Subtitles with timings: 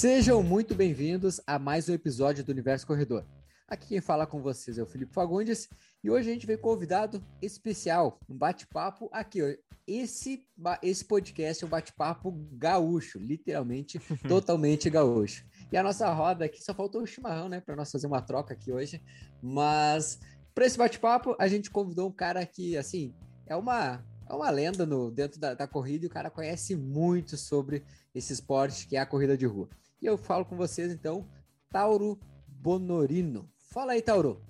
[0.00, 3.22] Sejam muito bem-vindos a mais um episódio do Universo Corredor.
[3.68, 5.68] Aqui quem fala com vocês é o Felipe Fagundes
[6.02, 9.42] e hoje a gente veio convidado especial, um bate-papo aqui.
[9.42, 9.54] Ó.
[9.86, 10.42] Esse,
[10.82, 15.44] esse podcast é um bate-papo gaúcho, literalmente, totalmente gaúcho.
[15.70, 18.54] E a nossa roda aqui só faltou o chimarrão, né, para nós fazer uma troca
[18.54, 19.02] aqui hoje.
[19.42, 20.18] Mas
[20.54, 23.14] para esse bate-papo a gente convidou um cara que, assim,
[23.46, 27.36] é uma é uma lenda no, dentro da, da, corrida e o cara conhece muito
[27.36, 27.82] sobre
[28.14, 29.68] esse esporte que é a corrida de rua.
[30.00, 31.26] E eu falo com vocês então,
[31.70, 32.18] Tauro
[32.48, 33.48] Bonorino.
[33.70, 34.40] Fala aí, Tauro.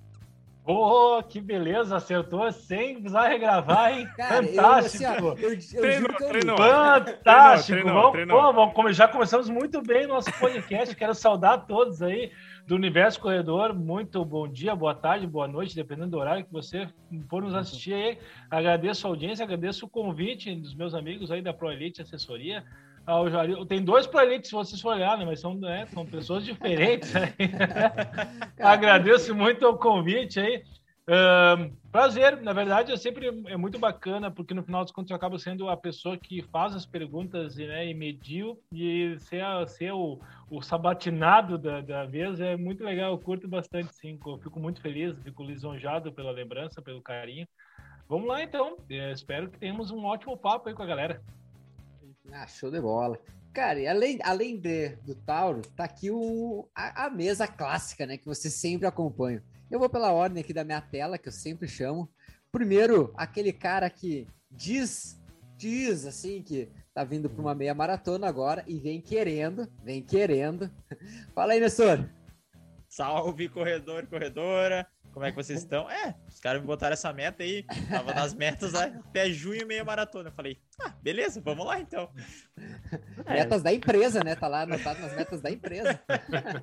[0.64, 4.08] Oh, que beleza, acertou sem precisar regravar, hein?
[4.16, 5.04] Cara, Fantástico!
[5.04, 6.56] Eu, assim, ó, eu, eu treinou, treinou.
[6.56, 7.80] Fantástico!
[7.80, 8.40] Treinou, vamos, treinou.
[8.40, 10.94] Pô, vamos, já começamos muito bem o nosso podcast.
[10.94, 12.30] Quero saudar todos aí
[12.68, 13.74] do Universo Corredor.
[13.74, 16.88] Muito bom dia, boa tarde, boa noite, dependendo do horário que você
[17.28, 18.18] for nos assistir aí.
[18.48, 21.72] Agradeço a audiência, agradeço o convite dos meus amigos aí da Pro
[23.06, 23.66] Elite Assessoria.
[23.66, 25.24] Tem dois Elite, se vocês for olhar, né?
[25.24, 27.12] mas são, né, são pessoas diferentes.
[28.58, 30.62] Agradeço muito o convite aí.
[31.90, 35.38] Prazer, na verdade, é sempre é muito bacana, porque no final dos contos eu acabo
[35.40, 40.62] sendo a pessoa que faz as perguntas né, e mediu, e ser, ser o, o
[40.62, 45.18] sabatinado da, da vez é muito legal, eu curto bastante, sim, eu fico muito feliz,
[45.24, 47.46] fico lisonjado pela lembrança, pelo carinho.
[48.08, 51.20] Vamos lá, então, eu espero que tenhamos um ótimo papo aí com a galera.
[52.32, 53.18] Ah, show de bola.
[53.52, 58.16] Cara, e além, além de, do Tauro, tá aqui o, a, a mesa clássica, né,
[58.16, 59.42] que você sempre acompanha.
[59.70, 62.08] Eu vou pela ordem aqui da minha tela, que eu sempre chamo.
[62.52, 65.20] Primeiro, aquele cara que diz,
[65.56, 70.70] diz assim, que tá vindo para uma meia maratona agora e vem querendo, vem querendo.
[71.34, 72.08] Fala aí, Nessor.
[72.88, 74.86] Salve, corredor, corredora.
[75.12, 75.90] Como é que vocês estão?
[75.90, 77.64] É, os caras me botaram essa meta aí.
[77.88, 80.28] Tava nas metas lá, até junho, meia maratona.
[80.28, 82.08] Eu falei, ah, beleza, vamos lá então.
[83.28, 84.36] Metas da empresa, né?
[84.36, 86.00] Tá lá anotado nas metas da empresa.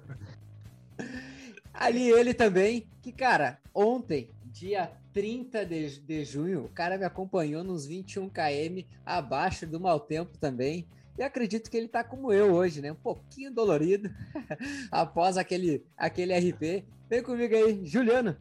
[1.74, 7.64] Ali ele também, que, cara, ontem, dia 30 de, de junho, o cara me acompanhou
[7.64, 10.88] nos 21 km, abaixo do mau tempo também.
[11.18, 12.92] E acredito que ele tá como eu hoje, né?
[12.92, 14.10] Um pouquinho dolorido
[14.92, 16.86] após aquele, aquele RP.
[17.10, 18.38] Vem comigo aí, Juliano.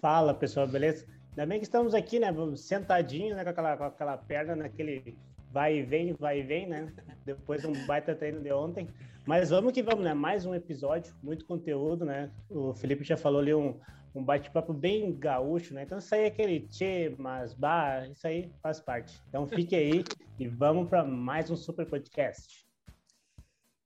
[0.00, 1.06] Fala, pessoal, beleza?
[1.30, 2.28] Ainda bem que estamos aqui, né?
[2.56, 3.42] Sentadinho, né?
[3.42, 5.16] Com aquela, com aquela perna naquele
[5.50, 6.92] vai e vem, vai e vem, né?
[7.24, 8.88] Depois de um baita treino de ontem.
[9.26, 10.14] Mas vamos que vamos, né?
[10.14, 12.30] Mais um episódio, muito conteúdo, né?
[12.50, 13.78] O Felipe já falou ali um,
[14.14, 15.82] um bate-papo bem gaúcho, né?
[15.82, 19.20] Então isso aí é aquele tchê, mas bah, isso aí faz parte.
[19.28, 20.04] Então fique aí
[20.38, 22.64] e vamos para mais um super podcast.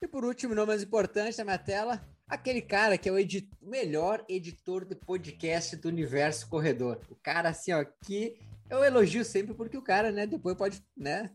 [0.02, 3.48] E por último, não mais importante na minha tela, aquele cara que é o edit
[3.60, 7.00] melhor editor de podcast do universo corredor.
[7.08, 8.38] O cara assim, ó, que
[8.68, 11.30] eu elogio sempre porque o cara, né, depois pode, né,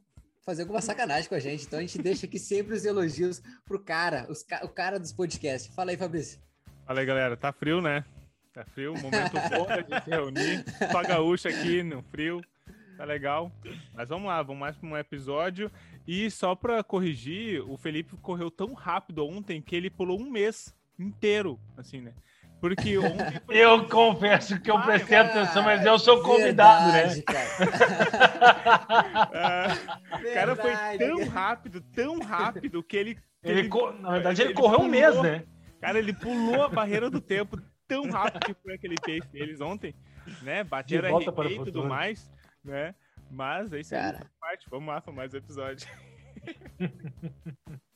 [0.46, 1.66] fazer alguma sacanagem com a gente.
[1.66, 5.74] Então a gente deixa aqui sempre os elogios pro cara, os, o cara dos podcasts.
[5.74, 6.40] Fala aí, Fabrício.
[6.86, 7.36] Fala aí, galera.
[7.36, 8.06] Tá frio, né?
[8.54, 10.64] Tá frio, momento bom da gente se reunir.
[10.92, 12.40] Só gaúcha aqui no frio.
[12.96, 13.52] Tá legal.
[13.96, 15.72] Mas vamos lá, vamos mais para um episódio.
[16.08, 20.72] E só para corrigir, o Felipe correu tão rápido ontem que ele pulou um mês
[21.00, 22.14] inteiro, assim, né?
[22.62, 23.42] Porque ontem.
[23.44, 23.58] Foi...
[23.58, 27.08] Eu confesso que eu prestei atenção, mas eu sou convidado, né?
[27.08, 27.24] Verdade, né?
[28.88, 29.74] Cara.
[30.22, 33.18] o cara foi tão rápido, tão rápido que ele.
[33.44, 35.44] ele, ele na verdade, ele, ele correu pulou, um mês, né?
[35.82, 39.96] Cara, ele pulou a barreira do tempo tão rápido que foi aquele pace deles ontem,
[40.42, 40.64] né?
[40.64, 42.32] Bateram RP e tudo mais,
[42.64, 42.96] né?
[43.30, 44.70] Mas é isso aí, parte.
[44.70, 45.88] Vamos lá para mais um episódio.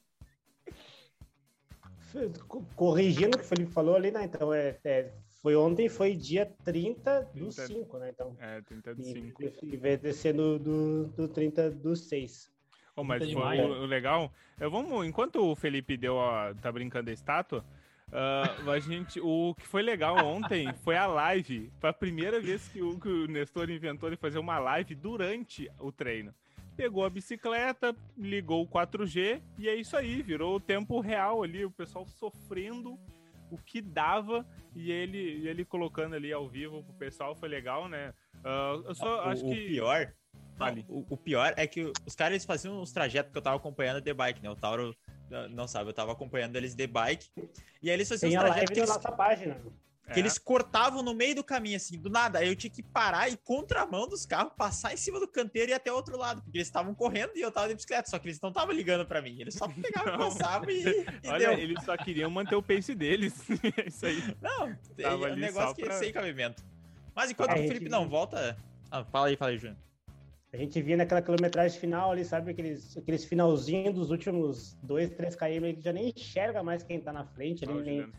[2.75, 4.23] corrigindo o que o Felipe falou ali, né?
[4.23, 5.11] Então, é, é
[5.41, 8.09] foi ontem, foi dia 30 do 30, 5, né?
[8.09, 9.43] Então, é, 30 do 5.
[9.63, 12.51] Em vez de ser do, do, do 30 do 6.
[12.95, 17.13] Oh, mas o, o, legal, eu vamos, enquanto o Felipe deu a, tá brincando a
[17.13, 17.63] estátua,
[18.11, 21.71] uh, a gente, o que foi legal ontem foi a live.
[21.79, 25.69] Foi a primeira vez que o, que o Nestor inventou de fazer uma live durante
[25.79, 26.33] o treino
[26.77, 31.65] pegou a bicicleta, ligou o 4G e é isso aí, virou o tempo real ali,
[31.65, 32.99] o pessoal sofrendo
[33.49, 34.45] o que dava
[34.75, 38.13] e ele, ele colocando ali ao vivo pro pessoal, foi legal, né?
[38.35, 39.67] Uh, eu só o, acho o que.
[39.67, 40.13] Pior,
[40.59, 43.99] não, o, o, pior é que os caras faziam os trajetos que eu tava acompanhando
[43.99, 44.49] de bike, né?
[44.49, 44.95] O Tauro
[45.49, 47.29] não sabe, eu tava acompanhando eles de bike.
[47.81, 48.77] E aí eles faziam Tem os trajetos.
[48.77, 49.61] Live na nossa página.
[50.13, 50.19] Que é.
[50.19, 52.39] eles cortavam no meio do caminho, assim, do nada.
[52.39, 55.73] Aí eu tinha que parar e contramão dos carros, passar em cima do canteiro e
[55.73, 56.41] ir até o outro lado.
[56.41, 58.09] Porque eles estavam correndo e eu tava de bicicleta.
[58.09, 59.37] Só que eles não estavam ligando pra mim.
[59.39, 61.59] Eles só pegavam, passavam e, e Olha, deu.
[61.59, 63.35] eles só queriam manter o pace deles.
[63.77, 64.37] é isso aí.
[64.41, 65.99] Não, é um negócio que pra...
[65.99, 66.63] sem cabimento.
[67.13, 67.89] Mas enquanto é, o Felipe gente...
[67.89, 68.57] não volta...
[68.89, 69.77] Ah, fala aí, fala aí, Júnior.
[70.57, 72.49] A gente via naquela quilometragem final ali, sabe?
[72.49, 77.13] Aqueles, aqueles finalzinhos dos últimos 2, 3 km, ele já nem enxerga mais quem tá
[77.13, 77.63] na frente.
[77.63, 78.11] Ele nem...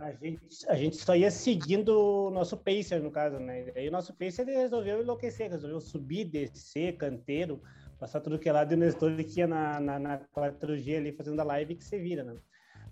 [0.00, 3.68] A, gente, a gente só ia seguindo o nosso pacer, no caso, né?
[3.76, 7.62] E aí o nosso pacer ele resolveu enlouquecer, resolveu subir, descer, canteiro,
[7.96, 11.12] passar tudo que é lado e o Nestor que ia na, na, na 4G ali
[11.12, 12.34] fazendo a live que você vira, né?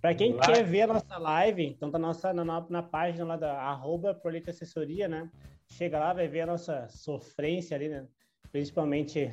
[0.00, 0.46] Para quem live.
[0.46, 4.50] quer ver a nossa live, então tá nossa, na, na página lá da arroba Prolete
[4.50, 5.29] Assessoria, né?
[5.67, 8.06] Chega lá, vai ver a nossa sofrência ali, né?
[8.50, 9.33] Principalmente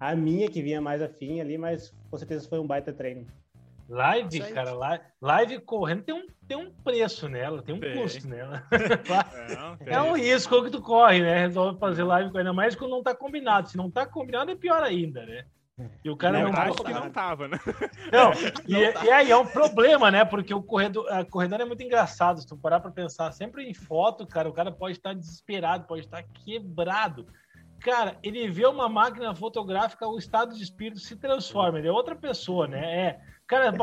[0.00, 3.26] a minha, que vinha mais afim ali, mas com certeza foi um baita treino.
[3.88, 7.94] Live, cara, live, live correndo tem um, tem um preço nela, tem um tem.
[7.94, 8.64] custo nela.
[9.84, 11.40] É, é, um risco que tu corre, né?
[11.40, 13.68] Resolve fazer live, ainda mais quando não tá combinado.
[13.68, 15.44] Se não tá combinado, é pior ainda, né?
[16.04, 17.58] E o cara não, não acho que não tava, né?
[18.12, 18.32] Não,
[18.68, 20.24] e, e, aí é um problema, né?
[20.24, 22.40] Porque o corredor, a corredor é muito engraçado.
[22.40, 26.02] Se tu parar pra pensar, sempre em foto, cara, o cara pode estar desesperado, pode
[26.02, 27.26] estar quebrado.
[27.82, 32.14] Cara, ele vê uma máquina fotográfica, o estado de espírito se transforma, ele é outra
[32.14, 33.08] pessoa, né?
[33.08, 33.66] É, cara,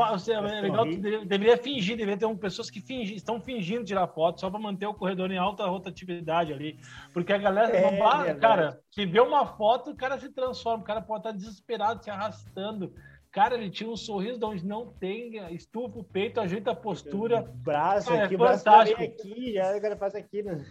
[0.48, 0.86] é legal,
[1.26, 4.86] deveria fingir, deveria ter um, pessoas que fingir, estão fingindo tirar foto só para manter
[4.86, 6.78] o corredor em alta rotatividade ali,
[7.12, 11.02] porque a galera, é, cara, que vê uma foto, o cara se transforma, o cara
[11.02, 12.94] pode estar desesperado, se arrastando.
[13.32, 17.42] Cara, ele tinha um sorriso de onde não tem, estufa o peito, ajeita a postura.
[17.42, 18.98] Braço cara, aqui, é fantástico.
[18.98, 20.64] braço aqui, já o cara faz aqui, né?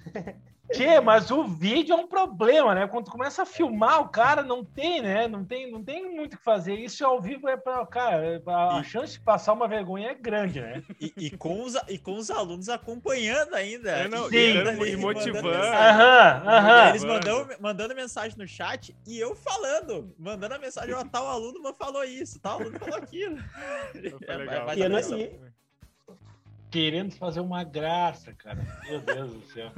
[0.72, 2.88] Que, mas o vídeo é um problema, né?
[2.88, 5.28] Quando tu começa a filmar, o cara não tem, né?
[5.28, 6.76] Não tem, não tem muito o que fazer.
[6.76, 8.84] Isso ao vivo é para, cara, a, e...
[8.84, 10.84] chance de passar uma vergonha é grande, né?
[11.02, 13.90] E, e, com, os, e com os alunos acompanhando ainda.
[13.90, 15.50] É, não, Sim, e, e motivando.
[15.50, 16.90] Aham, aham.
[16.90, 21.74] Eles mandando, mandando mensagem no chat e eu falando, mandando a mensagem, ó, tal aluno
[21.74, 23.38] falou isso, tal aluno falou aquilo.
[24.28, 24.46] É.
[24.46, 25.40] Vai, vai
[26.70, 28.64] Querendo fazer uma graça, cara.
[28.88, 29.72] Meu Deus do céu.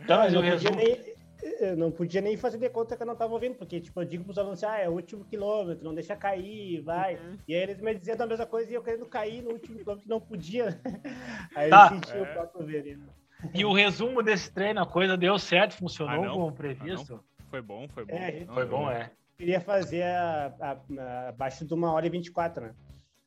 [0.00, 1.14] Então, mas eu não podia, nem,
[1.60, 4.04] eu não podia nem fazer de conta que eu não estava ouvindo, porque tipo, eu
[4.04, 7.14] digo para os alunos assim, ah, é o último quilômetro, não deixa cair, vai.
[7.14, 7.38] Uhum.
[7.46, 10.08] E aí eles me diziam a mesma coisa e eu querendo cair no último quilômetro
[10.08, 10.80] não podia.
[11.54, 11.90] aí tá.
[11.92, 12.22] eu senti é.
[12.22, 13.08] o próprio veneno.
[13.54, 17.22] E o resumo desse treino, a coisa deu certo, funcionou ah, como previsto?
[17.22, 18.14] Ah, foi bom, foi bom.
[18.14, 19.12] É, foi bom, é.
[19.36, 22.74] Queria fazer a, a, a, abaixo de uma hora e 24, né?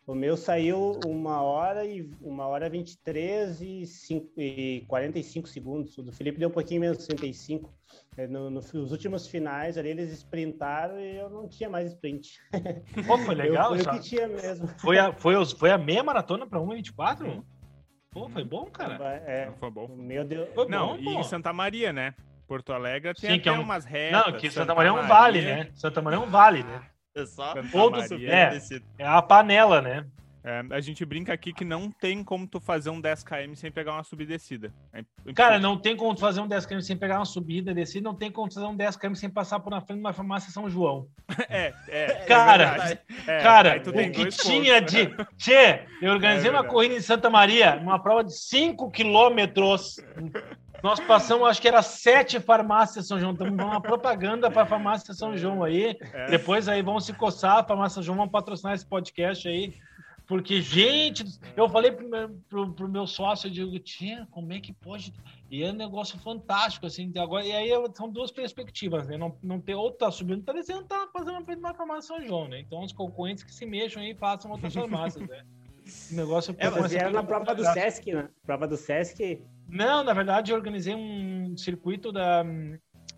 [0.09, 5.95] O meu saiu uma hora e uma hora 23 e, cinco, e 45 segundos.
[5.99, 7.71] O do Felipe deu um pouquinho menos, 65.
[8.17, 12.39] É, no, no, nos últimos finais ali eles sprintaram e eu não tinha mais sprint.
[13.05, 14.67] Pô, foi legal, eu, foi o que tinha mesmo.
[14.79, 17.43] Foi a, foi, foi a meia maratona para 1,24?
[18.09, 18.97] Pô, foi bom, cara.
[19.27, 19.87] É, foi bom.
[19.89, 20.49] Meu Deus.
[20.55, 21.19] Foi não, bom, e pô.
[21.19, 22.15] em Santa Maria, né?
[22.49, 23.61] Porto Alegre tem Sim, até é um...
[23.61, 24.25] umas retas.
[24.25, 25.69] Não, que Santa, Santa Maria é um vale, né?
[25.75, 26.81] Santa Maria é um vale, né?
[27.15, 28.59] É só todo é,
[28.97, 30.05] é a panela, né?
[30.43, 33.93] É, a gente brinca aqui que não tem como tu fazer um 10km sem pegar
[33.93, 34.73] uma subida e descida.
[34.93, 35.03] É
[35.33, 38.15] Cara, não tem como tu fazer um 10km sem pegar uma subida e descida, não
[38.15, 40.69] tem como tu fazer um 10km sem passar por na frente de uma farmácia São
[40.69, 41.07] João.
[41.49, 42.07] É, é.
[42.25, 45.07] Cara, é, cara, o que tinha pontos, de.
[45.37, 49.99] Tchê, eu organizei é uma corrida em Santa Maria, uma prova de 5 quilômetros.
[50.83, 53.33] Nós passamos, acho que era sete farmácias São João.
[53.33, 55.97] Estamos uma propaganda para a farmácia São João aí.
[56.13, 56.27] É.
[56.27, 59.73] Depois aí vão se coçar, a farmácia São João vão patrocinar esse podcast aí.
[60.29, 61.25] Porque, gente,
[61.57, 65.11] eu falei pro meu, pro, pro meu sócio, eu digo, tinha, como é que pode?
[65.49, 69.17] E é um negócio fantástico, assim, agora, e aí são duas perspectivas, né?
[69.17, 72.59] Não, não ter outro tá subindo, tá descendo, tá fazendo uma farmácia São João, né?
[72.59, 75.43] Então os concorrentes que se mexam aí façam outras farmácias, né?
[76.11, 78.29] O negócio é, mas era na prova do Sesc, né?
[78.45, 79.41] Prova do Sesc.
[79.69, 82.43] Não, na verdade, eu organizei um circuito da,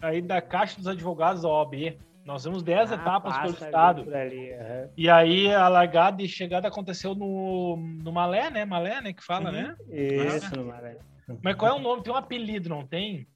[0.02, 1.98] aí da Caixa dos Advogados da OAB.
[2.26, 4.14] Nós temos 10 ah, etapas pelo estado.
[4.14, 4.90] Ali, uhum.
[4.96, 8.64] E aí a largada e chegada aconteceu no, no Malé, né?
[8.64, 9.14] Malé, né?
[9.14, 9.56] Que fala, uhum.
[9.56, 9.76] né?
[9.90, 10.98] Isso, no Malé.
[11.42, 12.04] Mas qual é o nome?
[12.04, 13.28] Tem um apelido, não tem?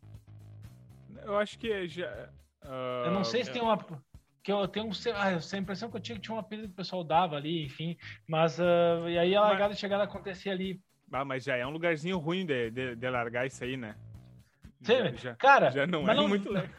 [1.23, 2.29] Eu acho que já.
[2.63, 3.05] Uh...
[3.05, 3.77] Eu não sei se tem uma.
[4.43, 6.77] Que eu tenho ah, a impressão que eu tinha que tinha um apelido que o
[6.77, 7.97] pessoal dava ali, enfim.
[8.27, 8.59] Mas.
[8.59, 9.77] Uh, e aí a largada mas...
[9.77, 10.79] e chegada acontecia ali.
[11.11, 13.95] Ah, mas já é um lugarzinho ruim de, de, de largar isso aí, né?
[14.81, 16.69] Já, já, cara, já não é não, muito legal.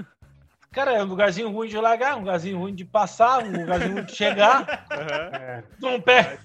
[0.71, 4.05] Cara, é um lugarzinho ruim de largar, um lugarzinho ruim de passar, um lugarzinho ruim
[4.05, 4.87] de chegar.
[4.91, 5.37] Uhum.
[5.37, 5.65] É.
[5.83, 6.39] Um pé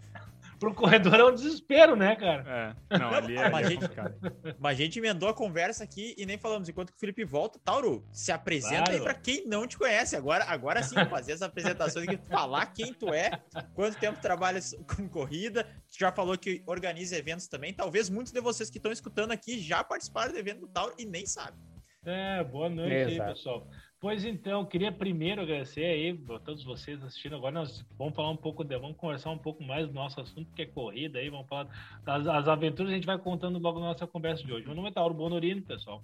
[0.61, 2.75] pro corredor é um desespero, né, cara?
[2.91, 2.99] É.
[2.99, 3.49] Não, ali é.
[3.49, 3.85] Mas a, gente,
[4.59, 6.69] mas a gente emendou a conversa aqui e nem falamos.
[6.69, 8.93] Enquanto que o Felipe volta, Tauro, se apresenta claro.
[8.93, 10.15] aí pra quem não te conhece.
[10.15, 13.41] Agora, agora sim, fazer essa apresentação aqui, falar quem tu é,
[13.73, 15.63] quanto tempo trabalhas com corrida.
[15.89, 17.73] Tu já falou que organiza eventos também.
[17.73, 21.05] Talvez muitos de vocês que estão escutando aqui já participaram do evento do Tauro e
[21.05, 21.59] nem sabem.
[22.05, 23.67] É, boa noite aí, pessoal.
[24.01, 27.35] Pois então, queria primeiro agradecer aí a todos vocês assistindo.
[27.35, 30.63] Agora nós vamos falar um pouco, vamos conversar um pouco mais do nosso assunto, que
[30.63, 31.67] é corrida aí, vamos falar
[32.03, 34.65] das as aventuras, a gente vai contando logo na nossa conversa de hoje.
[34.65, 36.01] Meu nome é Tauro Bonorino, pessoal.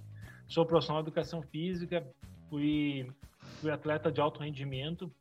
[0.48, 2.08] Sou profissional de educação física,
[2.52, 3.12] fui
[3.60, 5.12] fui atleta de alto rendimento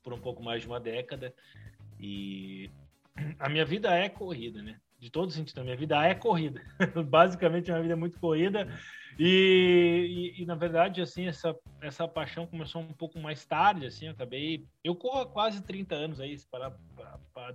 [0.00, 1.34] por um pouco mais de uma década
[1.98, 2.70] e
[3.36, 4.80] a minha vida é corrida, né?
[5.00, 6.62] De todos os sentidos, a minha vida é corrida.
[7.08, 8.68] Basicamente, a minha vida é muito corrida.
[9.18, 14.06] E, e, e, na verdade, assim, essa, essa paixão começou um pouco mais tarde, assim,
[14.06, 14.66] eu acabei...
[14.84, 16.76] Eu corro há quase 30 anos aí, se parar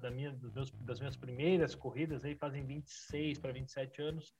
[0.01, 4.33] da minha, dos meus, das minhas primeiras corridas aí, fazem 26 para 27 anos.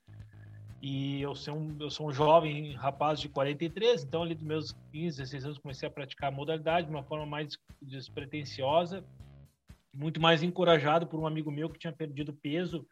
[0.81, 4.71] E eu sou, um, eu sou um jovem rapaz de 43, então ali dos meus
[4.91, 9.03] 15, 16 anos comecei a praticar a modalidade de uma forma mais despretensiosa,
[9.95, 12.87] muito mais encorajado por um amigo meu que tinha perdido peso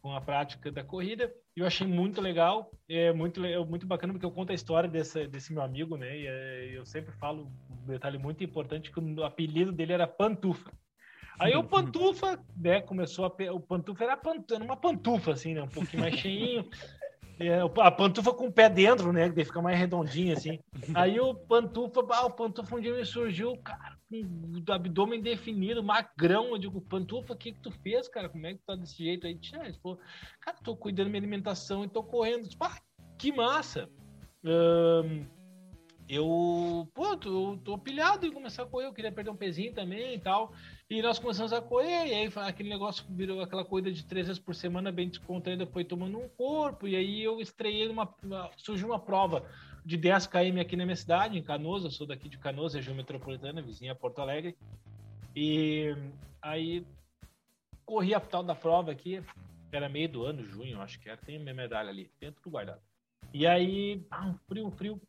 [0.00, 1.32] com a prática da corrida.
[1.54, 5.52] Eu achei muito legal, é muito muito bacana porque eu conto a história desse, desse
[5.52, 6.16] meu amigo, né?
[6.16, 10.72] E é, eu sempre falo um detalhe muito importante que o apelido dele era Pantufa.
[11.38, 15.68] Aí o Pantufa, né, começou a o Pantufa era, era uma pantufa assim, né, um
[15.68, 16.68] pouquinho mais cheinho.
[17.40, 19.30] É, a pantufa com o pé dentro, né?
[19.30, 20.58] Que fica mais redondinho assim.
[20.94, 25.82] Aí o pantufa, ah, o pantufa um dia me surgiu, cara, com o abdômen definido,
[25.82, 26.48] magrão.
[26.48, 28.28] Eu digo, pantufa, o que que tu fez, cara?
[28.28, 29.38] Como é que tu tá desse jeito aí?
[29.62, 29.98] Ele falou,
[30.40, 32.48] cara, tô cuidando da minha alimentação e tô correndo.
[32.48, 32.76] Tipo, ah,
[33.16, 33.88] que massa!
[34.44, 35.26] Um,
[36.08, 40.14] eu, pô, tô, tô pilhado em começar a correr, eu queria perder um pezinho também
[40.14, 40.52] e tal.
[40.90, 44.40] E nós começamos a correr, e aí aquele negócio virou aquela corrida de três vezes
[44.40, 48.08] por semana, bem descontraída, foi tomando um corpo, e aí eu estreiei uma.
[48.56, 49.44] surgiu uma prova
[49.84, 52.96] de 10 km aqui na minha cidade, em Canoas, eu sou daqui de Canoas, região
[52.96, 54.56] metropolitana, vizinha Porto Alegre.
[55.36, 55.94] E
[56.40, 56.86] aí
[57.84, 59.22] corri a tal da prova aqui,
[59.70, 62.80] era meio do ano, junho, acho que era, tem minha medalha ali, tem tudo guardado.
[63.34, 65.02] E aí, ah, um frio, um frio,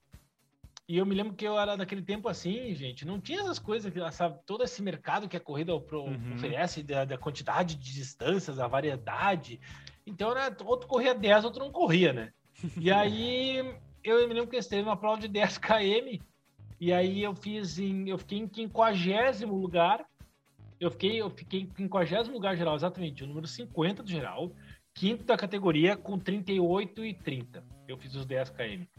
[0.90, 3.94] e eu me lembro que eu era daquele tempo assim, gente, não tinha essas coisas,
[4.12, 6.34] sabe, todo esse mercado que a corrida uhum.
[6.34, 9.62] oferece, da, da, quantidade de distâncias, a variedade.
[10.04, 12.34] Então, era, outro corria 10, outro não corria, né?
[12.76, 13.58] E aí,
[14.04, 16.24] eu me lembro que eu teve uma prova de 10 km,
[16.82, 20.04] e aí eu fiz em, eu fiquei em 50 lugar,
[20.80, 24.52] eu fiquei, eu fiquei em 50 lugar geral, exatamente, o número 50 do geral,
[24.96, 27.64] quinto da categoria com 38 e 30.
[27.88, 28.99] Eu fiz os 10 km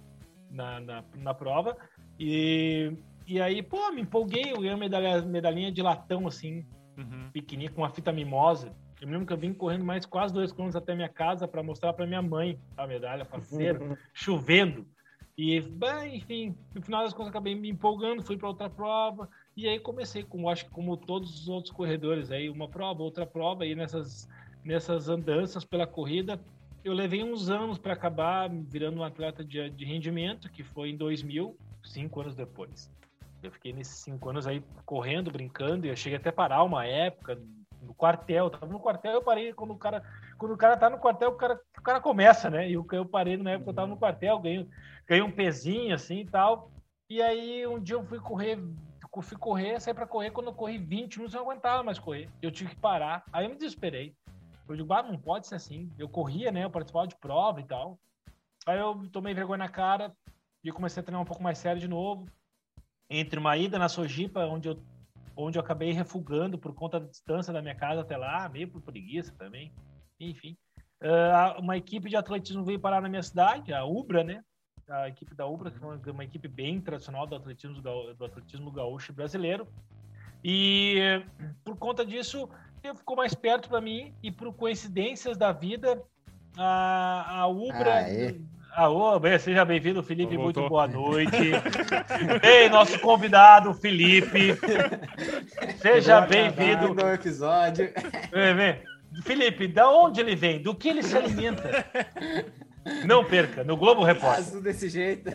[0.50, 1.76] na, na, na prova.
[2.18, 2.92] E,
[3.26, 6.66] e aí, pô, me empolguei, eu ganhei uma medalha, medalhinha de latão, assim,
[6.96, 7.30] uhum.
[7.32, 8.74] pequenininha, com uma fita mimosa.
[9.00, 11.62] Eu me lembro que eu vim correndo mais quase dois quilômetros até minha casa para
[11.62, 13.96] mostrar para minha mãe a medalha, parceira, uhum.
[14.12, 14.86] chovendo.
[15.38, 19.26] E, bem, enfim, no final das contas acabei me empolgando, fui para outra prova.
[19.56, 23.24] E aí comecei, como acho que como todos os outros corredores, aí uma prova, outra
[23.24, 24.28] prova, e nessas,
[24.62, 26.38] nessas andanças pela corrida,
[26.84, 30.96] eu levei uns anos para acabar virando um atleta de, de, rendimento, que foi em
[30.96, 32.90] 2000, cinco anos depois.
[33.42, 37.38] Eu fiquei nesses cinco anos aí correndo, brincando, e eu cheguei até parar uma época
[37.82, 38.46] no quartel.
[38.46, 40.02] Eu tava no quartel, eu parei quando o cara,
[40.38, 42.68] quando o cara tá no quartel, o cara, o cara começa, né?
[42.68, 44.68] E eu, eu parei na época, eu tava no quartel, ganhei,
[45.06, 46.70] ganhei um pezinho assim e tal.
[47.08, 48.58] E aí um dia eu fui correr,
[49.22, 52.28] fui correr, saí para correr, quando eu corri 20 minutos eu não aguentava mais correr.
[52.40, 53.24] Eu tive que parar.
[53.32, 54.14] Aí eu me desesperei.
[54.72, 55.90] Eu digo, ah, não pode ser assim.
[55.98, 56.64] Eu corria, né?
[56.64, 57.98] Eu participava de prova e tal.
[58.66, 60.14] Aí eu tomei vergonha na cara
[60.62, 62.26] e comecei a treinar um pouco mais sério de novo.
[63.08, 64.80] Entre uma ida na Sojipa, onde eu,
[65.36, 68.80] onde eu acabei refugando por conta da distância da minha casa até lá, meio por
[68.80, 69.72] preguiça também.
[70.18, 70.56] Enfim.
[71.02, 74.44] Uh, uma equipe de atletismo veio parar na minha cidade, a Ubra, né?
[74.88, 78.70] A equipe da Ubra, que é uma, uma equipe bem tradicional do atletismo, do atletismo
[78.70, 79.66] gaúcho brasileiro.
[80.44, 81.22] E
[81.64, 82.48] por conta disso,
[82.94, 86.02] ficou mais perto para mim e por coincidências da vida,
[86.56, 88.06] a, a Ubra.
[88.72, 90.38] Ah, ô, bem, seja bem-vindo, Felipe.
[90.38, 91.36] Muito boa noite.
[92.42, 94.56] Ei, nosso convidado, Felipe.
[95.78, 96.94] Seja bem-vindo.
[96.94, 97.92] no episódio.
[98.32, 98.82] Vem, vem.
[99.22, 100.62] Felipe, da onde ele vem?
[100.62, 101.84] Do que ele se alimenta?
[103.04, 104.38] Não perca, no Globo Repórter.
[104.38, 105.30] Azul desse jeito.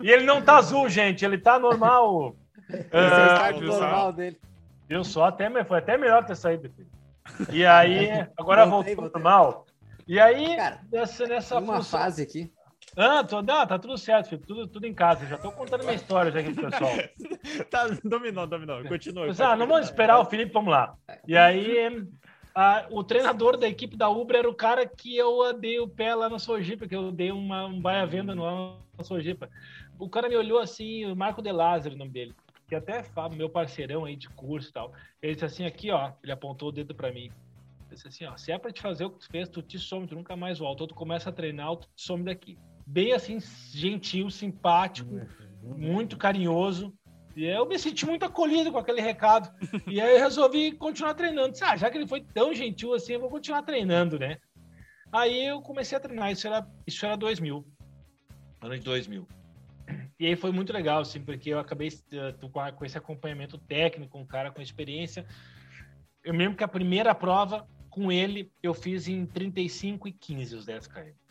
[0.00, 2.36] E ele não tá azul, gente, ele tá normal.
[2.68, 4.38] Esse é o uh, normal dele.
[4.88, 6.70] Eu só até foi até melhor ter saído.
[7.52, 9.66] E aí, agora voltei, voltou mal.
[10.06, 12.00] E aí, Cara, nessa, nessa uma função...
[12.00, 12.52] fase aqui.
[12.96, 14.42] Ah, tô, não, tá tudo certo, filho.
[14.46, 15.26] Tudo, tudo em casa.
[15.26, 16.92] Já tô contando minha história já aqui pro pessoal.
[17.70, 18.82] tá, dominou, dominou.
[18.84, 19.26] Continua.
[19.26, 20.96] Mas, ah, não vamos esperar o Felipe, vamos lá.
[21.26, 22.08] E aí,
[22.54, 26.14] a, o treinador da equipe da Uber era o cara que eu dei o pé
[26.14, 29.50] lá na Sojipa, que eu dei uma, um baia-venda no, na Sojipa.
[29.98, 32.34] O cara me olhou assim, o Marco De Lázaro, o nome dele
[32.68, 34.92] que até fala, meu parceirão aí de curso e tal.
[35.22, 37.30] Ele disse assim, aqui, ó, ele apontou o dedo para mim.
[37.86, 39.78] Ele disse assim, ó, se é para te fazer o que tu fez, tu te
[39.78, 40.82] some, tu nunca mais volta.
[40.82, 42.58] Ou tu começa a treinar, tu te some daqui.
[42.86, 43.38] Bem assim,
[43.72, 45.20] gentil, simpático,
[45.62, 46.92] muito carinhoso.
[47.36, 49.52] E eu me senti muito acolhido com aquele recado.
[49.86, 51.52] E aí eu resolvi continuar treinando.
[51.52, 54.38] Disse, ah, já que ele foi tão gentil assim, eu vou continuar treinando, né?
[55.12, 56.32] Aí eu comecei a treinar.
[56.32, 57.64] Isso era, isso era 2000.
[58.62, 59.28] Ano de 2000.
[60.18, 64.26] E aí foi muito legal, assim, porque eu acabei uh, com esse acompanhamento técnico, um
[64.26, 65.26] cara com experiência.
[66.24, 70.66] Eu mesmo que a primeira prova com ele eu fiz em 35 e 15 os
[70.66, 71.25] 10 km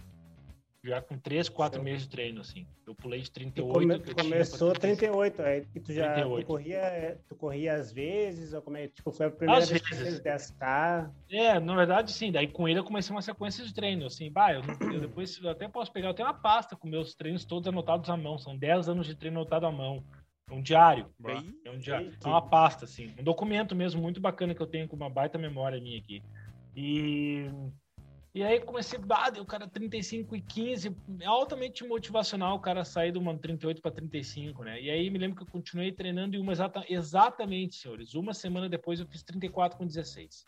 [0.85, 2.67] já com 3, 4 meses de treino, assim.
[2.85, 3.73] Eu pulei de 38.
[3.73, 6.45] Come, tu começou 38, aí tu já 38.
[6.45, 9.81] Tu corria, tu corria às vezes, ou como é, tipo, foi a primeira às vez
[9.81, 10.19] vezes.
[10.19, 11.11] que fez 10K?
[11.31, 12.31] É, na verdade, sim.
[12.31, 14.31] Daí com ele eu comecei uma sequência de treino, assim.
[14.31, 14.61] Bah, eu,
[14.93, 18.09] eu depois eu até posso pegar, eu tenho uma pasta com meus treinos todos anotados
[18.09, 18.37] à mão.
[18.37, 20.03] São 10 anos de treino anotado à mão.
[20.49, 21.07] É um diário.
[21.19, 22.13] Bem, é um diário.
[22.23, 23.11] É uma pasta, assim.
[23.19, 26.21] Um documento mesmo muito bacana que eu tenho com uma baita memória minha aqui.
[26.75, 27.49] E
[28.35, 30.93] e aí comecei, ah, o cara 35 e 15,
[31.25, 34.81] altamente motivacional o cara sair de uma 38 para 35, né?
[34.81, 38.67] E aí me lembro que eu continuei treinando e uma exata, exatamente, senhores, uma semana
[38.67, 40.45] depois eu fiz 34 com 16.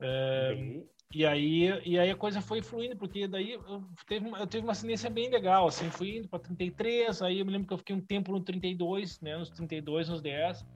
[0.00, 0.82] É,
[1.14, 4.72] e aí, e aí a coisa foi fluindo, porque daí eu teve, eu teve uma
[4.72, 7.94] ascendência bem legal, assim, fui indo para 33, aí eu me lembro que eu fiquei
[7.94, 10.66] um tempo no 32, né, nos 32, nos 10,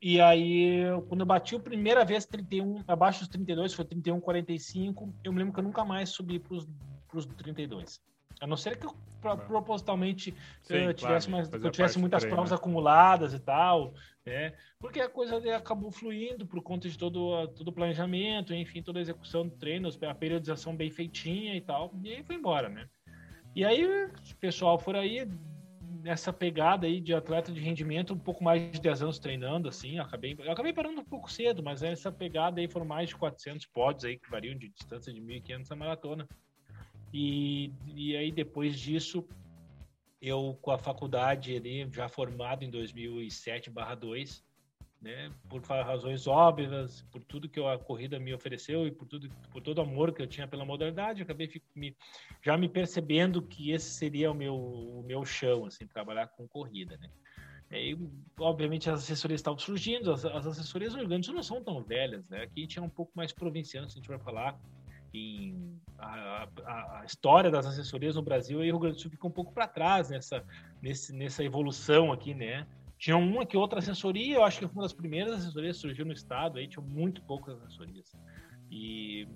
[0.00, 5.14] e aí, quando eu bati a primeira vez 31, abaixo dos 32, foi 31, 45,
[5.24, 8.00] eu me lembro que eu nunca mais subi para os 32.
[8.40, 12.36] A não ser que eu propositalmente Sim, eu tivesse, claro, mais, eu tivesse muitas treino.
[12.36, 13.92] provas acumuladas e tal,
[14.24, 14.54] né?
[14.78, 19.02] Porque a coisa acabou fluindo por conta de todo, todo o planejamento, enfim, toda a
[19.02, 21.92] execução do treino, a periodização bem feitinha e tal.
[22.04, 22.88] E aí foi embora, né?
[23.56, 25.28] E aí o pessoal for aí,
[26.02, 29.98] nessa pegada aí de atleta de rendimento, um pouco mais de 10 anos treinando, assim,
[29.98, 34.04] acabei, acabei parando um pouco cedo, mas essa pegada aí foram mais de 400 pódios
[34.04, 36.28] aí, que variam de distância de 1.500 a maratona.
[37.12, 39.26] E, e aí, depois disso,
[40.20, 44.44] eu, com a faculdade ali, já formado em 2007 2,
[45.00, 45.32] né?
[45.48, 49.78] Por razões óbvias, por tudo que a corrida me ofereceu e por tudo, por todo
[49.78, 51.96] o amor que eu tinha pela modalidade, acabei me,
[52.42, 56.96] já me percebendo que esse seria o meu, o meu chão, assim, trabalhar com corrida,
[56.96, 57.08] né?
[57.70, 57.96] E,
[58.40, 62.42] obviamente as assessorias estavam surgindo, as, as assessorias Sul não são tão velhas, né?
[62.42, 64.58] Aqui tinha um pouco mais provinciano, se a gente vai falar
[65.12, 69.10] em a, a, a, história das assessorias no Brasil e o Rio Grande do Sul
[69.10, 70.44] fica um pouco para trás nessa,
[70.80, 72.66] nesse, nessa evolução aqui, né?
[72.98, 76.04] Tinha uma que outra assessoria, eu acho que foi uma das primeiras assessorias que surgiu
[76.04, 78.12] no estado, aí tinha muito poucas assessorias.
[78.70, 79.28] E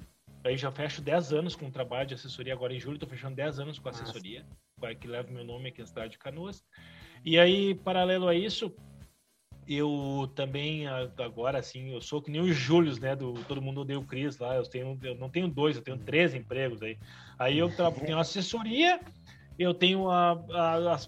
[0.44, 3.36] aí já fecho 10 anos com o trabalho de assessoria, agora em julho estou fechando
[3.36, 4.44] 10 anos com assessoria,
[4.80, 4.94] Nossa.
[4.96, 6.64] que leva meu nome aqui na cidade de Canoas.
[7.24, 8.74] E aí, paralelo a isso,
[9.66, 13.98] eu também agora assim, eu sou que nem o Júlio, né, do Todo Mundo Odeia
[13.98, 16.98] o Cris lá, eu tenho eu não tenho dois, eu tenho três empregos aí.
[17.38, 17.70] Aí eu
[18.04, 19.00] tenho assessoria,
[19.58, 20.98] eu tenho a, a, a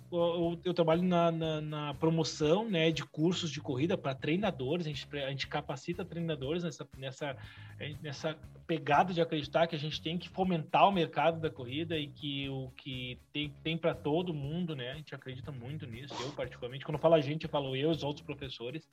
[0.65, 5.09] eu trabalho na, na, na, promoção né, de cursos de corrida para treinadores, a gente,
[5.19, 7.37] a gente capacita treinadores nessa, nessa,
[8.03, 12.09] nessa pegada de acreditar que a gente tem que fomentar o mercado da corrida e
[12.09, 14.93] que o que tem, tem para todo mundo, né?
[14.93, 17.89] A gente acredita muito nisso, eu particularmente, quando eu falo a gente, eu falo eu
[17.91, 18.89] e os outros professores,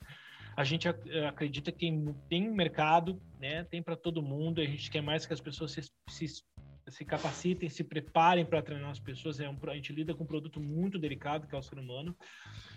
[0.56, 1.90] a gente acredita que
[2.28, 3.64] tem mercado, né?
[3.64, 6.42] Tem para todo mundo, a gente quer mais que as pessoas se, se
[6.88, 9.40] se capacitem, se preparem para treinar as pessoas.
[9.40, 12.16] É um, a gente lida com um produto muito delicado, que é o ser humano.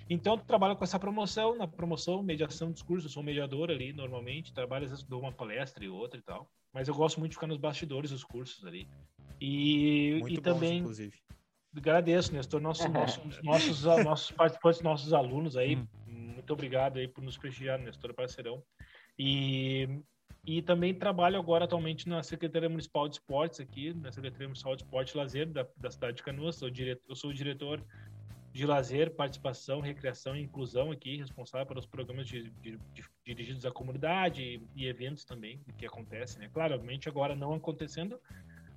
[0.09, 3.07] Então, trabalho com essa promoção, na promoção, mediação discurso.
[3.07, 4.53] Eu sou mediador ali, normalmente.
[4.53, 6.49] Trabalho, às vezes, dou uma palestra e outra e tal.
[6.73, 8.87] Mas eu gosto muito de ficar nos bastidores dos cursos ali.
[9.41, 10.79] E, muito e bons, também...
[10.79, 11.17] Inclusive.
[11.75, 15.75] Agradeço, Nestor, nossos, nossos, nossos, nossos participantes, nossos alunos aí.
[15.75, 15.87] Hum.
[16.07, 18.63] Muito obrigado aí por nos prestigiar, Nestor, parceirão.
[19.17, 20.01] E
[20.45, 24.83] e também trabalho agora atualmente na Secretaria Municipal de Esportes aqui, na Secretaria Municipal de
[24.83, 26.55] Esporte e Lazer da, da cidade de Canoas.
[26.55, 27.83] Sou diretor, eu sou o diretor
[28.55, 33.71] de lazer, participação, recreação e inclusão aqui, responsável pelos programas de, de, de, dirigidos à
[33.71, 36.49] comunidade e, e, eventos também que acontecem, né?
[36.53, 38.17] Claramente agora não acontecendo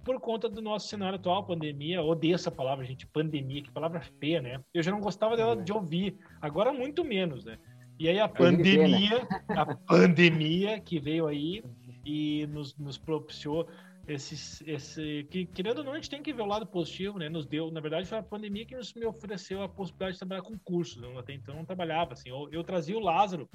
[0.04, 2.02] por conta do nosso cenário atual, pandemia.
[2.02, 4.60] Odeio essa palavra, gente, pandemia, que palavra feia, né?
[4.74, 7.56] Eu já não gostava dela de ouvir, agora muito menos, né?
[7.98, 11.64] E aí a pandemia, a pandemia que veio aí
[12.04, 13.68] e nos, nos propiciou
[14.06, 17.28] esse, esse que querendo ou não a gente tem que ver o lado positivo, né?
[17.28, 20.42] Nos deu, na verdade, foi a pandemia que nos me ofereceu a possibilidade de trabalhar
[20.42, 21.02] com cursos.
[21.02, 21.08] Né?
[21.18, 22.30] Até então não trabalhava assim.
[22.30, 23.50] Eu, eu, trazia o Lázaro,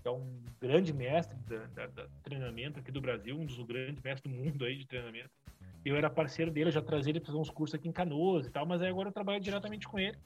[0.00, 4.42] que é um grande mestre da, treinamento aqui do Brasil, um dos grandes mestres do
[4.42, 5.30] mundo aí de treinamento.
[5.84, 8.46] Eu era parceiro dele, eu já trazia ele para fazer uns cursos aqui em Canoas
[8.46, 10.16] e tal, mas aí agora eu trabalho diretamente com ele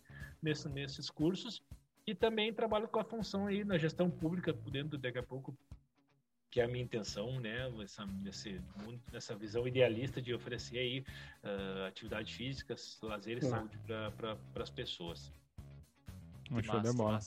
[0.40, 1.62] nesse, nesses cursos
[2.06, 5.56] e também trabalho com a função aí na gestão pública, podendo daqui a pouco,
[6.50, 8.60] que é a minha intenção, né, essa, nesse,
[9.12, 13.76] nessa visão idealista de oferecer aí uh, atividades físicas, lazer e saúde
[14.16, 15.32] para as pessoas.
[16.62, 17.18] Show de bola.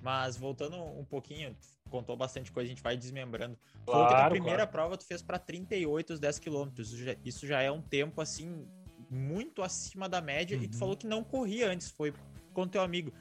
[0.00, 1.56] Mas voltando um pouquinho,
[1.88, 3.56] contou bastante coisa, a gente vai desmembrando.
[3.86, 4.70] Claro, Falou que a primeira claro.
[4.72, 6.92] prova tu fez para 38 os 10 quilômetros.
[6.92, 8.68] Isso, isso já é um tempo assim
[9.08, 10.58] muito acima da média.
[10.58, 10.64] Uhum.
[10.64, 10.78] E tu uhum.
[10.80, 12.12] falou que não corria antes, foi
[12.52, 13.14] com teu amigo.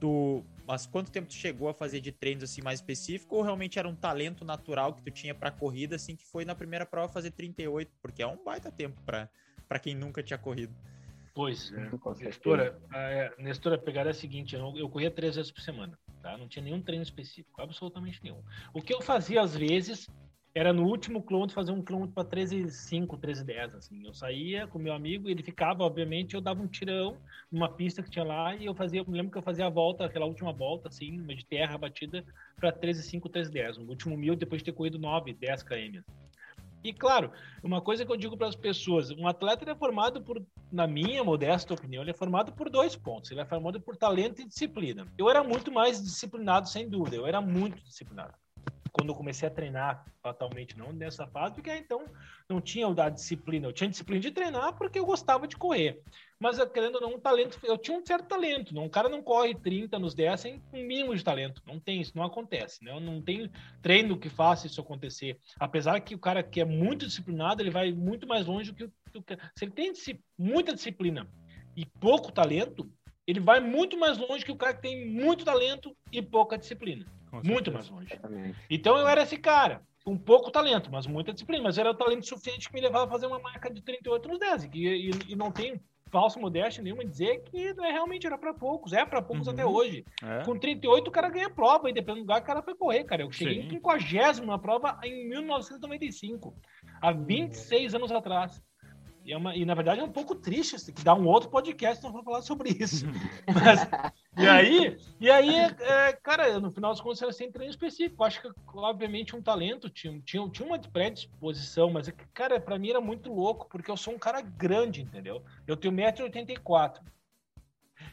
[0.00, 3.78] Tu, mas quanto tempo tu chegou a fazer de treinos assim mais específico ou realmente
[3.78, 7.12] era um talento natural que tu tinha para corrida assim que foi na primeira prova
[7.12, 9.28] fazer 38, porque é um baita tempo para
[9.68, 10.74] para quem nunca tinha corrido.
[11.34, 11.90] Pois é.
[12.24, 15.98] Nestora, é, Nestora, a pegada é a seguinte, eu, eu corria três vezes por semana,
[16.22, 16.36] tá?
[16.38, 18.42] Não tinha nenhum treino específico, absolutamente nenhum.
[18.72, 20.08] O que eu fazia às vezes
[20.58, 24.06] era no último quilômetro fazer um quilômetro para 13,5, 13,10, assim.
[24.06, 27.18] Eu saía com meu amigo, ele ficava, obviamente, eu dava um tirão
[27.52, 30.06] numa pista que tinha lá e eu fazia, eu lembro que eu fazia a volta,
[30.06, 32.24] aquela última volta, assim, de terra batida
[32.58, 33.76] para 13,5, 13,10.
[33.76, 36.00] No último mil, depois de ter corrido 9, 10 km.
[36.82, 37.30] E claro,
[37.62, 40.42] uma coisa que eu digo para as pessoas, um atleta é formado por,
[40.72, 43.30] na minha modesta opinião, ele é formado por dois pontos.
[43.30, 45.06] Ele é formado por talento e disciplina.
[45.18, 47.16] Eu era muito mais disciplinado, sem dúvida.
[47.16, 48.32] Eu era muito disciplinado
[48.96, 52.06] quando eu comecei a treinar fatalmente, não nessa fase, porque então
[52.48, 53.66] não tinha a disciplina.
[53.66, 56.00] Eu tinha disciplina de treinar porque eu gostava de correr.
[56.40, 58.74] Mas querendo ou não, um talento, eu tinha um certo talento.
[58.74, 61.62] Não, um cara não corre 30 nos 10 sem um mínimo de talento.
[61.66, 62.82] Não tem isso, não acontece.
[62.82, 62.98] Né?
[62.98, 63.50] Não tem
[63.82, 65.38] treino que faça isso acontecer.
[65.60, 68.88] Apesar que o cara que é muito disciplinado, ele vai muito mais longe do que,
[69.20, 69.92] que se ele tem
[70.38, 71.28] muita disciplina
[71.76, 72.90] e pouco talento,
[73.26, 77.04] ele vai muito mais longe que o cara que tem muito talento e pouca disciplina.
[77.44, 78.12] Muito mais longe.
[78.12, 78.58] Exatamente.
[78.70, 81.64] Então eu era esse cara, com pouco talento, mas muita disciplina.
[81.64, 84.38] Mas era o talento suficiente que me levava a fazer uma marca de 38 nos
[84.38, 84.64] 10.
[84.64, 88.92] E, e, e não tem falso modéstia nenhuma dizer que é, realmente era para poucos.
[88.92, 89.52] É para poucos uhum.
[89.52, 90.04] até hoje.
[90.22, 90.44] É.
[90.44, 93.22] Com 38 o cara ganha prova, e dependendo do lugar o cara foi correr, cara.
[93.22, 93.66] Eu cheguei Sim.
[93.66, 96.54] em 50 na prova em 1995,
[97.00, 97.98] há 26 uhum.
[97.98, 98.62] anos atrás.
[99.26, 102.02] E, é uma, e, na verdade é um pouco triste, que dá um outro podcast
[102.02, 103.04] não vou falar sobre isso.
[103.52, 103.80] Mas,
[104.38, 108.22] e aí, e aí é, cara, no final das contas era sem treino específico.
[108.22, 113.00] Acho que, obviamente, um talento, tinha, tinha, tinha uma predisposição, mas, cara, para mim era
[113.00, 115.42] muito louco, porque eu sou um cara grande, entendeu?
[115.66, 117.00] Eu tenho 1,84m.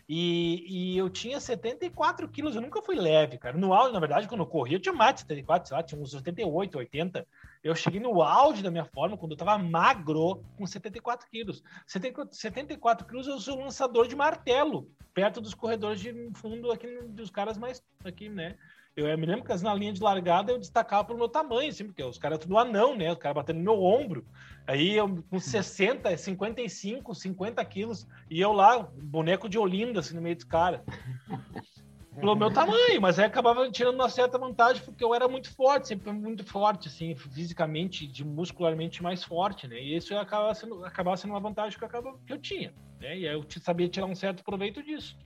[0.09, 3.55] E, e eu tinha 74 quilos, eu nunca fui leve, cara.
[3.55, 6.01] No auge, na verdade, quando eu corri, eu tinha mais de 74, sei lá, tinha
[6.01, 7.27] uns 88, 80.
[7.63, 11.63] Eu cheguei no auge da minha forma quando eu tava magro, com 74 quilos.
[11.87, 17.57] 74 quilos eu sou lançador de martelo, perto dos corredores de fundo aqui dos caras
[17.57, 18.57] mais aqui, né?
[18.95, 22.03] Eu me lembro que na linha de largada eu destacava pelo meu tamanho, assim, porque
[22.03, 23.11] os caras tudo anão, né?
[23.11, 24.27] Os caras batendo no meu ombro.
[24.67, 30.21] Aí eu com 60, 55, 50 quilos, e eu lá, boneco de Olinda, assim, no
[30.21, 30.81] meio dos caras.
[32.19, 35.87] Pelo meu tamanho, mas aí acabava tirando uma certa vantagem, porque eu era muito forte,
[35.87, 39.81] sempre muito forte, assim, fisicamente, de muscularmente mais forte, né?
[39.81, 43.17] E isso acabava sendo, acabava sendo uma vantagem que eu, acabava, que eu tinha, né?
[43.17, 45.17] E aí eu sabia tirar um certo proveito disso.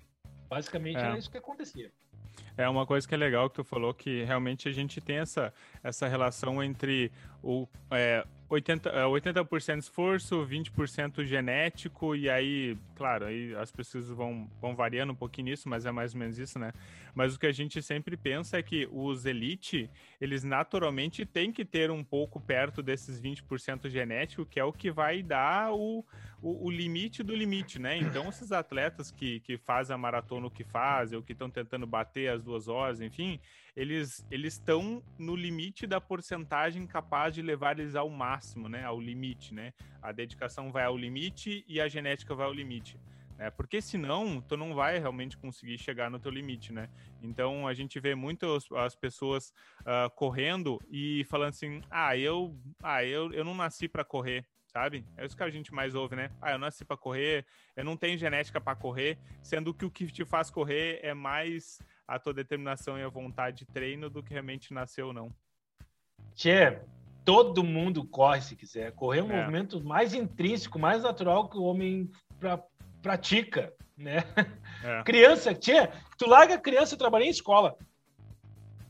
[0.49, 1.01] Basicamente é.
[1.01, 1.91] era isso que acontecia.
[2.57, 5.53] É uma coisa que é legal que tu falou que realmente a gente tem essa,
[5.83, 7.11] essa relação entre
[7.43, 14.49] o é, 80%, 80 é, esforço, 20% genético, e aí, claro, aí as pessoas vão,
[14.61, 16.71] vão variando um pouquinho nisso, mas é mais ou menos isso, né?
[17.13, 19.89] Mas o que a gente sempre pensa é que os elite,
[20.21, 24.91] eles naturalmente têm que ter um pouco perto desses 20% genético, que é o que
[24.91, 26.05] vai dar o,
[26.41, 27.97] o, o, limite do limite, né?
[27.97, 31.85] Então, esses atletas que, que fazem a maratona o que fazem, ou que estão tentando
[31.85, 33.41] bater as duas horas, enfim,
[33.77, 38.83] eles eles estão no limite da porcentagem capaz de levar eles ao máximo, né?
[38.83, 39.71] Ao limite, né?
[40.01, 42.99] A dedicação vai ao limite e a genética vai ao limite.
[43.37, 43.51] Né?
[43.51, 46.89] Porque senão tu não vai realmente conseguir chegar no teu limite, né?
[47.21, 53.05] Então a gente vê muito as pessoas uh, correndo e falando assim, ah, eu, ah,
[53.05, 55.05] eu, eu não nasci para correr, sabe?
[55.15, 56.31] É isso que a gente mais ouve, né?
[56.41, 60.07] Ah, eu nasci para correr, eu não tenho genética para correr, sendo que o que
[60.07, 64.31] te faz correr é mais a tua determinação e a vontade de treino do que
[64.31, 65.31] realmente nasceu ou não.
[66.33, 66.79] Tchê,
[67.25, 68.93] todo mundo corre se quiser.
[68.93, 69.41] Correr é um é.
[69.41, 72.63] movimento mais intrínseco, mais natural que o homem pra,
[73.01, 74.23] pratica, né?
[74.83, 75.03] É.
[75.03, 77.75] Criança, tchê, tu larga a criança, eu trabalhei em escola.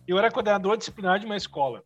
[0.08, 1.84] Eu era coordenador disciplinar de uma escola.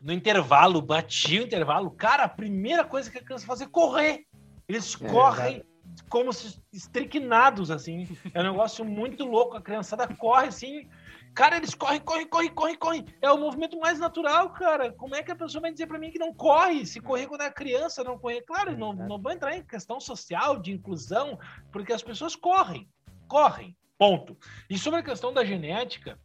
[0.00, 1.90] No intervalo, batia o intervalo.
[1.92, 4.26] Cara, a primeira coisa que a criança faz é correr.
[4.68, 5.73] Eles é correm verdade
[6.14, 8.06] como se estriquinados, assim.
[8.32, 9.56] É um negócio muito louco.
[9.56, 10.88] A criançada corre assim.
[11.34, 13.04] Cara, eles correm, correm, correm, correm, correm.
[13.20, 14.92] É o movimento mais natural, cara.
[14.92, 16.86] Como é que a pessoa vai dizer para mim que não corre?
[16.86, 18.42] Se correr quando é criança, não correr.
[18.42, 21.36] Claro, não, não vou entrar em questão social, de inclusão,
[21.72, 22.88] porque as pessoas correm.
[23.26, 23.76] Correm.
[23.98, 24.38] Ponto.
[24.70, 26.16] E sobre a questão da genética,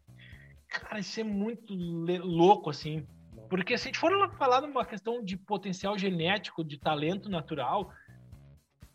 [0.67, 3.08] cara, isso é muito louco, assim.
[3.49, 7.91] Porque se a gente for falar numa questão de potencial genético, de talento natural,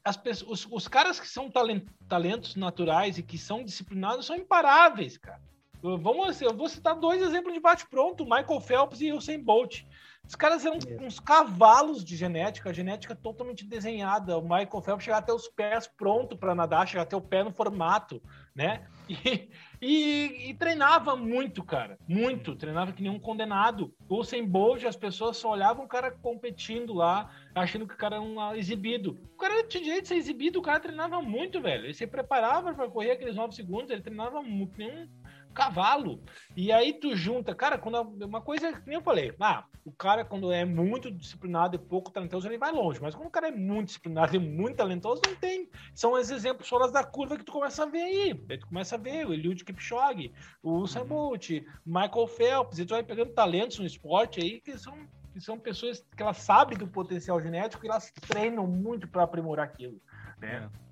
[0.04, 4.36] as pessoas, os, os caras que são talent, talentos naturais e que são disciplinados são
[4.36, 5.40] imparáveis, cara.
[5.82, 9.82] Vamos, eu vou citar dois exemplos de bate-pronto: Michael Phelps e Usain Bolt.
[10.26, 14.38] Os caras eram uns cavalos de genética, genética totalmente desenhada.
[14.38, 17.52] O Michael Phelps chegava até os pés pronto para nadar, chegava até o pé no
[17.52, 18.22] formato,
[18.54, 18.86] né?
[19.08, 21.98] E, e, e, treinava muito, cara.
[22.08, 22.56] Muito.
[22.56, 23.94] Treinava que nem um condenado.
[24.08, 28.16] O sem Bolt, as pessoas só olhavam o cara competindo lá, achando que o cara
[28.16, 29.18] era um exibido.
[29.34, 31.84] O cara tinha direito de ser exibido, o cara treinava muito, velho.
[31.84, 35.08] Ele se preparava para correr aqueles 9 segundos, ele treinava muito, nem um
[35.54, 36.22] cavalo.
[36.56, 40.24] E aí tu junta, cara, quando uma coisa que nem eu falei, ah, o cara
[40.24, 43.50] quando é muito disciplinado e pouco talentoso, ele vai longe, mas quando o cara é
[43.50, 45.68] muito disciplinado e muito talentoso, não tem.
[45.94, 48.44] São esses exemplos fora da curva que tu começa a ver aí.
[48.50, 51.08] Aí tu começa a ver o Eliud Kipchoge, o Usain uhum.
[51.08, 51.50] Bolt,
[51.86, 54.94] Michael Phelps, e tu vai pegando talentos no esporte aí que são
[55.32, 59.66] que são pessoas que elas sabem do potencial genético e elas treinam muito para aprimorar
[59.66, 60.00] aquilo,
[60.38, 60.70] né?
[60.72, 60.83] É.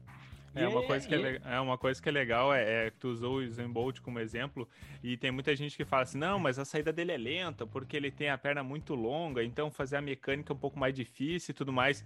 [0.54, 3.08] É, uma coisa que é, é, uma coisa que é legal é, é que tu
[3.08, 4.68] usou o Usain Bolt como exemplo
[5.02, 7.96] e tem muita gente que fala assim, não, mas a saída dele é lenta porque
[7.96, 11.52] ele tem a perna muito longa, então fazer a mecânica é um pouco mais difícil
[11.52, 12.04] e tudo mais.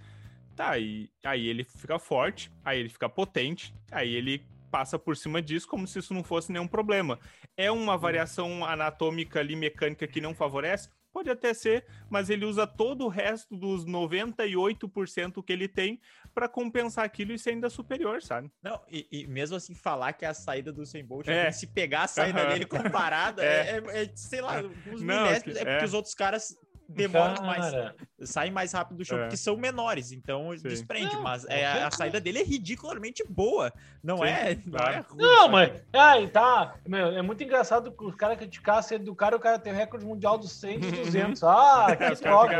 [0.54, 5.42] Tá, e aí ele fica forte, aí ele fica potente, aí ele passa por cima
[5.42, 7.18] disso como se isso não fosse nenhum problema.
[7.56, 10.88] É uma variação anatômica ali, mecânica que não favorece?
[11.12, 15.98] Pode até ser, mas ele usa todo o resto dos 98% que ele tem
[16.36, 18.50] para compensar aquilo e ser ainda superior, sabe?
[18.62, 21.50] Não, e, e, mesmo assim, falar que a saída do Usain Bolt, é.
[21.50, 22.48] se pegar a saída uhum.
[22.50, 23.78] dele comparada, é.
[23.78, 25.84] É, é, sei lá, uns Não, milésimos, é porque é.
[25.86, 26.54] os outros caras
[26.88, 27.74] demoram mais,
[28.20, 29.22] saem mais rápido do show, é.
[29.22, 30.68] porque são menores, então Sim.
[30.68, 31.14] desprende.
[31.14, 33.72] Não, mas é, a saída dele é ridicularmente boa.
[34.02, 35.22] Não Sim, é, não é ruim.
[35.22, 36.74] Não, mas ai, tá.
[36.86, 40.04] Meu, é muito engraçado os caras criticar ser do cara, o cara tem o recorde
[40.04, 41.42] mundial dos 100 e 200.
[41.42, 42.54] Ah, que top.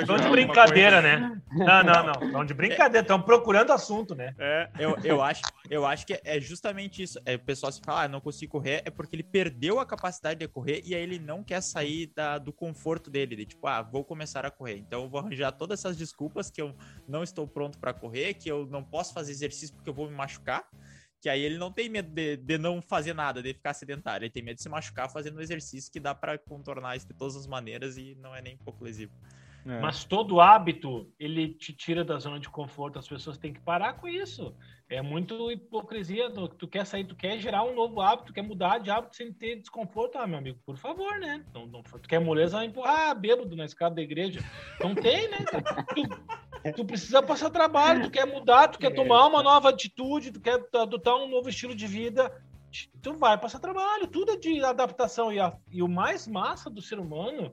[0.00, 1.40] Estão de brincadeira, né?
[1.52, 2.26] Não, não, não.
[2.26, 4.34] Estão de brincadeira, estão procurando assunto, né?
[4.38, 4.68] É.
[4.78, 7.20] Eu, eu, acho, eu acho que é justamente isso.
[7.24, 10.38] É, o pessoal se fala, ah, não consigo correr, é porque ele perdeu a capacidade
[10.38, 14.04] de correr e aí ele não quer sair da, do conforto dele tipo, ah, vou
[14.04, 14.76] começar a correr.
[14.78, 16.74] Então eu vou arranjar todas essas desculpas que eu
[17.06, 20.14] não estou pronto para correr, que eu não posso fazer exercício porque eu vou me
[20.14, 20.68] machucar.
[21.20, 24.24] Que aí ele não tem medo de, de não fazer nada, de ficar sedentário.
[24.24, 27.34] Ele tem medo de se machucar fazendo exercício que dá para contornar isso de todas
[27.34, 29.12] as maneiras e não é nem um pouco lesivo.
[29.68, 29.80] É.
[29.80, 32.98] Mas todo hábito, ele te tira da zona de conforto.
[32.98, 34.54] As pessoas têm que parar com isso.
[34.88, 36.30] É muito hipocrisia.
[36.30, 39.30] Tu, tu quer sair, tu quer gerar um novo hábito, quer mudar de hábito sem
[39.30, 40.16] ter desconforto.
[40.16, 41.44] Ah, meu amigo, por favor, né?
[41.52, 44.40] Não, não, tu quer moleza, empurrar bêbado na escada da igreja.
[44.80, 45.38] Não tem, né?
[45.94, 50.40] Tu, tu precisa passar trabalho, tu quer mudar, tu quer tomar uma nova atitude, tu
[50.40, 52.32] quer adotar um novo estilo de vida.
[53.02, 55.32] Tu vai passar trabalho, tudo é de adaptação.
[55.32, 57.52] E, a, e o mais massa do ser humano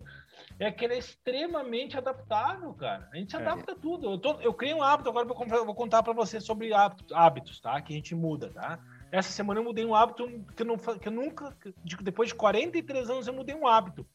[0.59, 3.09] é que ele é extremamente adaptável, cara.
[3.11, 3.39] A gente se é.
[3.39, 3.75] adapta é.
[3.75, 4.11] a tudo.
[4.11, 7.81] Eu, tô, eu criei um hábito, agora vou, vou contar para você sobre hábitos, tá?
[7.81, 8.79] Que a gente muda, tá?
[9.11, 11.55] Essa semana eu mudei um hábito que eu, não, que eu nunca,
[12.01, 14.05] depois de 43 anos, eu mudei um hábito.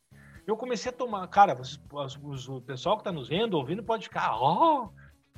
[0.47, 1.81] Eu comecei a tomar, cara, vocês,
[2.23, 4.91] os, o pessoal que tá nos vendo, ouvindo, pode ficar, ó, oh!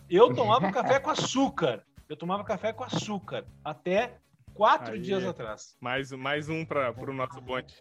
[0.08, 1.84] eu tomava café com açúcar.
[2.08, 4.18] Eu tomava café com açúcar até
[4.54, 5.76] quatro Aí, dias atrás.
[5.80, 7.74] Mais, mais um para o nosso bonde.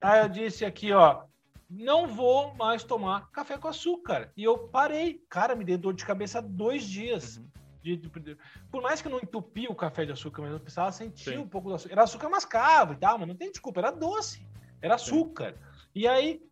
[0.00, 1.24] Aí eu disse aqui, ó,
[1.68, 4.32] não vou mais tomar café com açúcar.
[4.36, 5.22] E eu parei.
[5.28, 7.36] Cara, me deu dor de cabeça dois dias.
[7.36, 7.48] Uhum.
[7.82, 8.36] De, de, de,
[8.70, 11.38] por mais que eu não entupi o café de açúcar, mas eu precisava sentir Sim.
[11.38, 11.92] um pouco do açúcar.
[11.94, 14.46] Era açúcar mascavo e tal, mas não tem desculpa, era doce.
[14.82, 15.54] Era açúcar.
[15.54, 15.88] Sim.
[15.94, 16.42] E aí,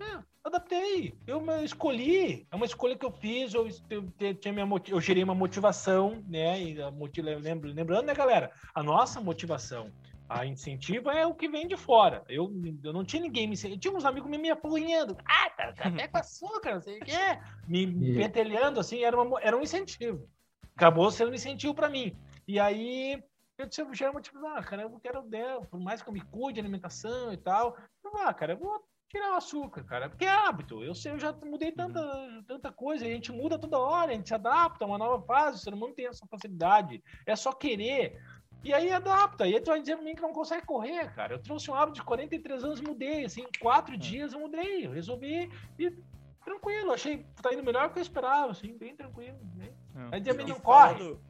[0.00, 1.14] é, adaptei.
[1.26, 2.46] Eu escolhi.
[2.50, 3.54] É uma escolha que eu fiz.
[3.54, 6.60] Eu, eu, eu, minha, eu gerei uma motivação, né?
[6.62, 8.52] E a, lembrando, né, galera?
[8.74, 9.90] A nossa motivação
[10.32, 12.24] a incentivo é o que vem de fora.
[12.28, 12.50] Eu,
[12.82, 15.16] eu não tinha ninguém me Eu tinha uns amigos me, me apoiando.
[15.26, 17.12] Ah, tá, café com açúcar, não sei o quê.
[17.68, 20.26] Me, me pentelhando, assim, era, uma, era um incentivo.
[20.74, 22.16] Acabou sendo um incentivo para mim.
[22.48, 23.22] E aí,
[23.58, 26.22] eu disse, eu já tipo, ah, cara, eu quero, né, por mais que eu me
[26.22, 30.24] cuide de alimentação e tal, eu, ah, cara, eu vou tirar o açúcar, cara, porque
[30.24, 30.82] é hábito.
[30.82, 32.00] Eu sei, eu já mudei tanta,
[32.46, 35.58] tanta coisa, a gente muda toda hora, a gente se adapta a uma nova fase,
[35.58, 37.04] o ser humano tem essa facilidade.
[37.26, 38.18] É só querer.
[38.64, 39.46] E aí adapta.
[39.46, 41.34] E aí tu vai dizer pra mim que não consegue correr, cara.
[41.34, 43.24] Eu trouxe um hábito de 43 anos, mudei.
[43.24, 43.98] Assim, em quatro é.
[43.98, 44.86] dias eu mudei.
[44.86, 45.90] Eu resolvi e
[46.42, 46.92] tranquilo.
[46.92, 49.38] Achei tá indo melhor do que eu esperava, assim, bem tranquilo.
[49.56, 49.72] Né?
[49.94, 50.14] É.
[50.14, 50.94] Aí dizer não corre.
[50.94, 51.20] Falando,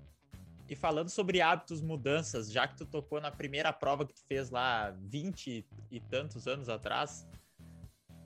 [0.69, 4.51] e falando sobre hábitos, mudanças, já que tu tocou na primeira prova que tu fez
[4.51, 7.27] lá 20 e tantos anos atrás,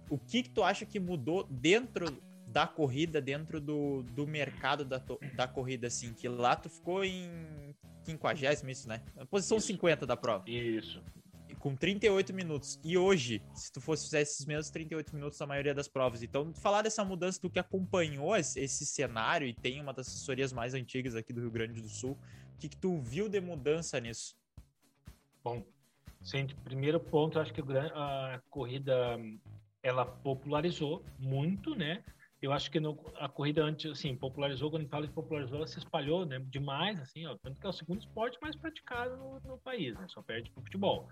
[0.08, 2.06] o que, que tu acha que mudou dentro
[2.46, 5.02] da corrida, dentro do, do mercado da,
[5.34, 6.12] da corrida, assim?
[6.12, 7.28] Que lá tu ficou em
[8.04, 9.02] quinquagésimo isso, né?
[9.28, 9.66] Posição isso.
[9.66, 10.48] 50 da prova.
[10.48, 11.02] Isso.
[11.58, 12.78] Com 38 minutos.
[12.84, 16.22] E hoje, se tu fosse fazer esses mesmos 38 minutos na maioria das provas.
[16.22, 20.74] Então, falar dessa mudança, do que acompanhou esse, cenário e tem uma das assessorias mais
[20.74, 22.16] antigas aqui do Rio Grande do Sul,
[22.54, 24.36] o que, que tu viu de mudança nisso?
[25.42, 25.62] Bom,
[26.22, 29.18] sim, primeiro ponto, acho que a corrida
[29.87, 32.03] ela popularizou muito, né?
[32.42, 35.79] Eu acho que no, a corrida antes, assim, popularizou, quando fala de popularizou, ela se
[35.79, 39.59] espalhou né, demais, assim, ó, tanto que é o segundo esporte mais praticado no, no
[39.59, 40.07] país, né?
[40.09, 41.09] Só perde pro futebol.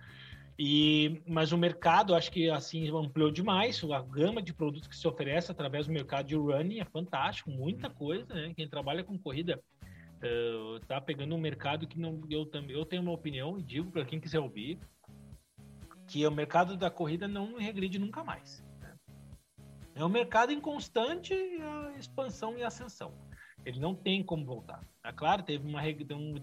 [0.58, 3.82] E, mas o mercado, acho que assim ampliou demais.
[3.84, 7.88] A gama de produtos que se oferece através do mercado de running é fantástico, muita
[7.88, 8.52] coisa, né?
[8.54, 9.60] Quem trabalha com corrida
[10.22, 13.90] uh, tá pegando um mercado que não eu também eu tenho uma opinião e digo
[13.90, 14.78] para quem quiser ouvir
[16.06, 18.63] que o mercado da corrida não regride nunca mais.
[19.94, 21.34] É um mercado em constante
[21.98, 23.12] expansão e ascensão.
[23.64, 24.84] Ele não tem como voltar.
[25.02, 26.34] É claro, teve uma deu, um,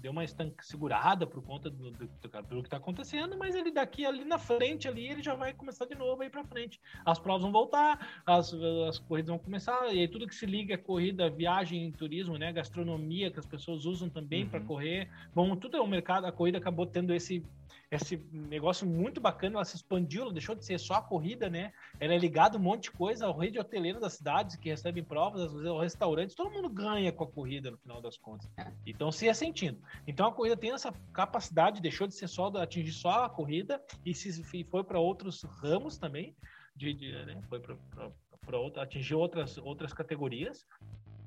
[0.00, 3.70] deu uma estanca segurada por conta do, do, do, do que está acontecendo, mas ele
[3.70, 6.80] daqui ali na frente ali ele já vai começar de novo aí para frente.
[7.04, 8.52] As provas vão voltar, as,
[8.88, 12.52] as corridas vão começar e aí tudo que se liga é corrida, viagem, turismo, né,
[12.52, 14.50] gastronomia que as pessoas usam também uhum.
[14.50, 15.08] para correr.
[15.34, 16.26] Bom, tudo é um mercado.
[16.26, 17.42] A corrida acabou tendo esse
[17.90, 21.72] esse negócio muito bacana, ela se expandiu, ela deixou de ser só a corrida, né?
[22.00, 25.42] Ela é ligada um monte de coisa ao rede hoteleira das cidades que recebem provas,
[25.42, 28.50] às vezes aos restaurantes, todo mundo ganha com a corrida no final das contas.
[28.84, 29.80] Então se é sentindo.
[30.06, 34.14] Então a corrida tem essa capacidade, deixou de ser só atingir só a corrida e
[34.14, 36.34] se e foi para outros ramos também,
[36.74, 37.40] de, de né?
[37.48, 40.66] foi para atingir outras outras categorias.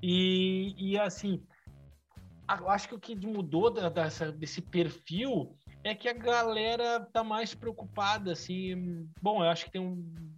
[0.02, 1.42] E, e assim,
[2.46, 7.54] acho que o que mudou da, dessa, desse perfil é que a galera tá mais
[7.54, 9.08] preocupada, assim.
[9.20, 10.36] Bom, eu acho que tem um.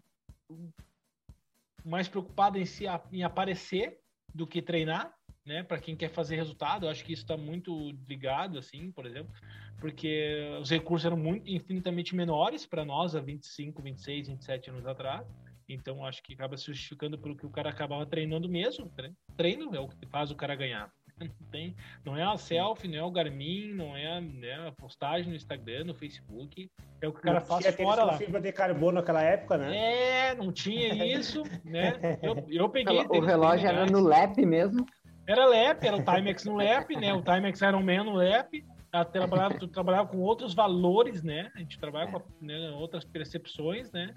[1.84, 3.98] Mais preocupada em, se, em aparecer
[4.32, 5.12] do que treinar,
[5.44, 5.62] né?
[5.62, 9.32] Para quem quer fazer resultado, eu acho que isso está muito ligado, assim, por exemplo,
[9.80, 15.26] porque os recursos eram muito infinitamente menores para nós há 25, 26, 27 anos atrás.
[15.68, 18.92] Então, acho que acaba se justificando pelo que o cara acabava treinando mesmo.
[18.96, 19.12] Né?
[19.36, 20.92] Treino é o que faz o cara ganhar.
[21.18, 25.30] Não tem, não é a selfie, não é o Garmin, não é, né, a postagem
[25.30, 26.70] no Instagram, no Facebook.
[27.00, 28.16] É o que o cara não faz fora lá.
[28.16, 30.30] fibra de carbono naquela época, né?
[30.30, 32.18] É, não tinha isso, né?
[32.22, 32.98] Eu, eu peguei.
[33.08, 34.86] O relógio era no lap mesmo?
[35.26, 37.12] Era lap, era o Timex no lap, né?
[37.14, 38.64] O Timex Iron Man no lap.
[39.10, 41.50] Trabalhava, trabalhava com outros valores, né?
[41.56, 44.14] A gente trabalha com né, outras percepções, né?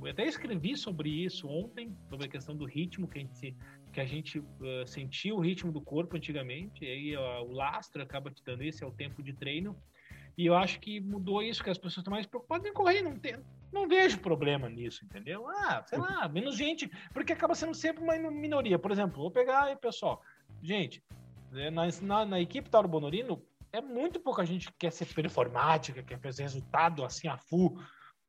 [0.00, 3.36] Eu até escrevi sobre isso ontem, sobre a questão do ritmo que a gente
[3.94, 8.42] que a gente uh, sentia o ritmo do corpo antigamente, aí o lastro acaba te
[8.44, 9.76] dando isso, é o tempo de treino.
[10.36, 13.16] E eu acho que mudou isso, que as pessoas estão mais preocupadas em correr, não,
[13.16, 13.36] tem,
[13.72, 15.46] não vejo problema nisso, entendeu?
[15.48, 18.76] Ah, sei lá, menos gente, porque acaba sendo sempre uma minoria.
[18.76, 20.20] Por exemplo, vou pegar aí, pessoal,
[20.60, 21.00] gente,
[21.52, 23.40] né, na, na, na equipe Tauro Bonorino,
[23.72, 27.78] é muito pouca gente que quer ser performática, quer fazer resultado assim a full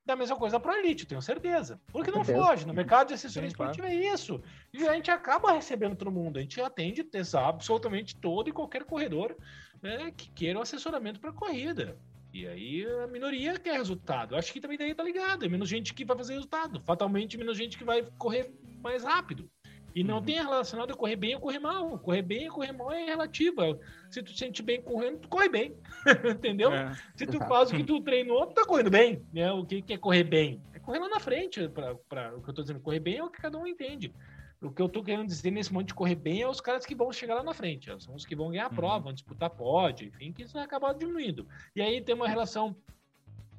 [0.06, 1.82] da mesma coisa para elite, tenho certeza.
[1.92, 2.68] Porque não foge.
[2.68, 4.42] No mercado de assessoria esportiva é isso.
[4.72, 6.38] E a gente acaba recebendo todo mundo.
[6.38, 9.36] A gente atende absolutamente todo e qualquer corredor
[9.82, 11.98] né, que queira o um assessoramento para corrida.
[12.32, 14.36] E aí a minoria quer resultado.
[14.36, 15.46] Acho que também daí tá ligado.
[15.46, 16.82] É menos gente que vai fazer resultado.
[16.82, 19.50] Fatalmente, menos gente que vai correr mais rápido.
[19.96, 20.24] E não uhum.
[20.24, 21.98] tem relacionado a correr bem ou correr mal.
[22.00, 23.80] Correr bem ou correr mal é relativa.
[24.12, 25.74] Se tu sente bem correndo, tu corre bem.
[26.36, 26.74] Entendeu?
[26.74, 26.94] É.
[27.16, 29.26] Se tu faz o que tu treinou, tu tá correndo bem.
[29.32, 29.50] Né?
[29.54, 30.62] O que, que é correr bem?
[30.74, 31.70] É correr lá na frente.
[31.70, 34.14] Pra, pra, o que eu tô dizendo, correr bem é o que cada um entende.
[34.62, 36.96] O que eu tô querendo dizer nesse monte de correr bem é os caras que
[36.96, 37.90] vão chegar lá na frente.
[38.04, 39.04] São os que vão ganhar a prova, uhum.
[39.04, 41.48] vão disputar pódio, enfim, que isso vai acabar diminuindo.
[41.74, 42.76] E aí tem uma relação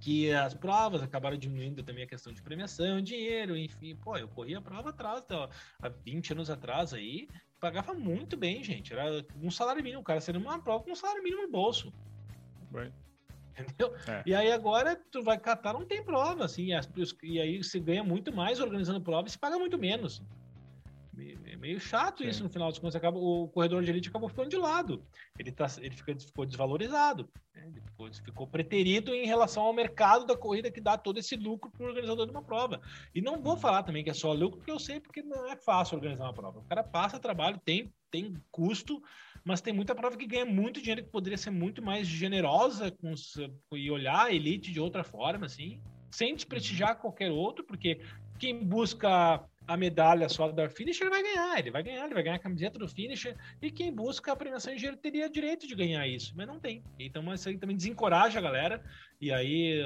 [0.01, 3.97] que as provas acabaram diminuindo também a questão de premiação, dinheiro, enfim.
[3.97, 5.49] Pô, eu corria a prova atrás, ó,
[5.81, 7.29] há 20 anos atrás aí,
[7.59, 8.93] pagava muito bem, gente.
[8.93, 11.93] Era um salário mínimo, o cara sendo uma prova com um salário mínimo no bolso.
[12.73, 12.93] Right.
[13.59, 13.95] Entendeu?
[14.07, 14.23] É.
[14.27, 16.73] E aí agora tu vai catar, não tem prova, assim,
[17.23, 20.23] e aí você ganha muito mais organizando prova e se paga muito menos.
[21.19, 22.29] É meio chato Sim.
[22.29, 22.95] isso no final dos contos.
[22.95, 25.03] Acaba, o corredor de elite acabou ficando de lado.
[25.39, 27.29] Ele, tá, ele fica, ficou desvalorizado.
[27.55, 27.69] Né?
[27.69, 31.71] Ele ficou, ficou preterido em relação ao mercado da corrida que dá todo esse lucro
[31.71, 32.81] para o organizador de uma prova.
[33.15, 35.57] E não vou falar também que é só lucro, porque eu sei porque não é
[35.57, 36.59] fácil organizar uma prova.
[36.59, 39.03] O cara passa trabalho, tem, tem custo,
[39.43, 43.13] mas tem muita prova que ganha muito dinheiro, que poderia ser muito mais generosa com
[43.13, 43.35] os,
[43.73, 48.01] e olhar a elite de outra forma, assim, sem desprestigiar qualquer outro, porque
[48.39, 52.37] quem busca a medalha só da finisher vai ganhar, ele vai ganhar, ele vai ganhar
[52.37, 56.07] a camiseta do finisher, e quem busca a premiação em dinheiro teria direito de ganhar
[56.07, 56.83] isso, mas não tem.
[56.99, 58.83] Então isso aí também desencoraja a galera,
[59.21, 59.83] e aí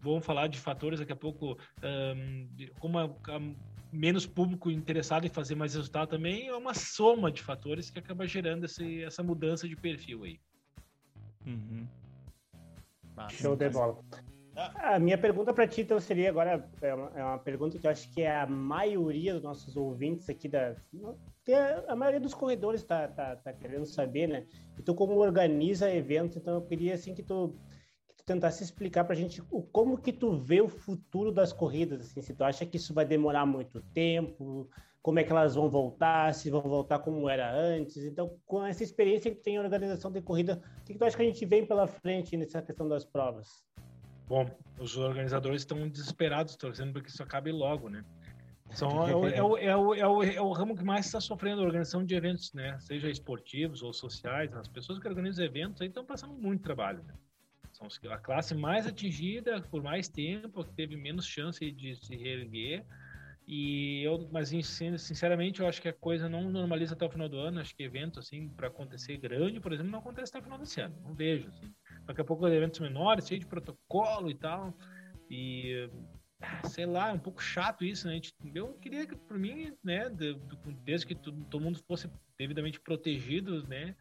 [0.00, 2.48] vamos falar de fatores daqui a pouco, um,
[2.78, 3.40] como a, a,
[3.90, 8.26] menos público interessado em fazer mais resultado também, é uma soma de fatores que acaba
[8.26, 10.40] gerando esse, essa mudança de perfil aí.
[11.46, 11.86] Uhum.
[13.30, 13.98] Show de bola.
[14.58, 17.90] A minha pergunta para ti, então, seria agora, é uma, é uma, pergunta que eu
[17.92, 20.74] acho que é a maioria dos nossos ouvintes aqui da...
[21.44, 24.46] Que a maioria dos corredores está tá, tá querendo saber, né?
[24.76, 27.54] E tu como organiza eventos, então eu queria, assim, que tu,
[28.08, 31.52] que tu tentasse explicar para a gente o, como que tu vê o futuro das
[31.52, 34.68] corridas, assim, se tu acha que isso vai demorar muito tempo,
[35.00, 37.98] como é que elas vão voltar, se vão voltar como era antes.
[37.98, 41.16] Então, com essa experiência que tem a organização de corrida, o que, que tu acha
[41.16, 43.46] que a gente vem pela frente nessa questão das provas?
[44.28, 44.46] Bom,
[44.78, 48.04] os organizadores estão desesperados, torcendo para que isso acabe logo, né?
[48.72, 51.20] São, é, o, é, o, é, o, é, o, é o ramo que mais está
[51.20, 52.78] sofrendo a organização de eventos, né?
[52.78, 54.54] Seja esportivos ou sociais.
[54.54, 57.14] As pessoas que organizam eventos aí estão passando muito trabalho, né?
[57.72, 62.84] São a classe mais atingida por mais tempo, que teve menos chance de se reerguer.
[63.46, 67.38] E eu, mas sinceramente, eu acho que a coisa não normaliza até o final do
[67.38, 67.60] ano.
[67.60, 70.80] Acho que evento assim para acontecer grande, por exemplo, não acontece até o final desse
[70.80, 70.94] ano.
[71.02, 71.72] Não vejo assim.
[72.08, 74.74] Daqui a pouco eventos menores, cheio de protocolo e tal.
[75.30, 75.88] E
[76.64, 78.20] sei lá, é um pouco chato isso, né?
[78.54, 80.10] Eu queria que, por mim, né,
[80.84, 83.94] desde que todo, mundo fosse devidamente protegido, né,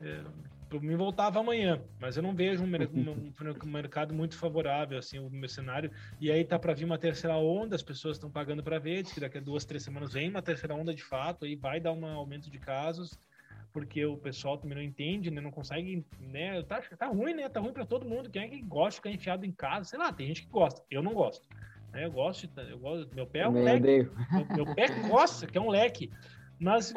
[0.00, 0.22] é,
[0.68, 3.32] por mim voltava amanhã, mas eu não vejo um, um,
[3.64, 5.90] um, mercado muito favorável, assim, o meu cenário.
[6.20, 9.20] E aí tá para vir uma terceira onda, as pessoas estão pagando para ver, que
[9.20, 12.04] daqui a duas, três semanas vem uma terceira onda de fato, aí vai dar um
[12.04, 13.18] aumento de casos,
[13.76, 15.38] porque o pessoal também não entende, né?
[15.38, 16.62] Não consegue, né?
[16.62, 17.46] Tá, tá ruim, né?
[17.46, 18.30] Tá ruim para todo mundo.
[18.30, 19.90] Quem é que gosta de ficar enfiado em casa?
[19.90, 20.82] Sei lá, tem gente que gosta.
[20.90, 21.46] Eu não gosto.
[21.92, 22.06] Né?
[22.06, 24.08] Eu gosto, eu gosto, meu pé é um leque.
[24.32, 26.10] Meu, meu, pé coça, que é um leque.
[26.58, 26.92] Mas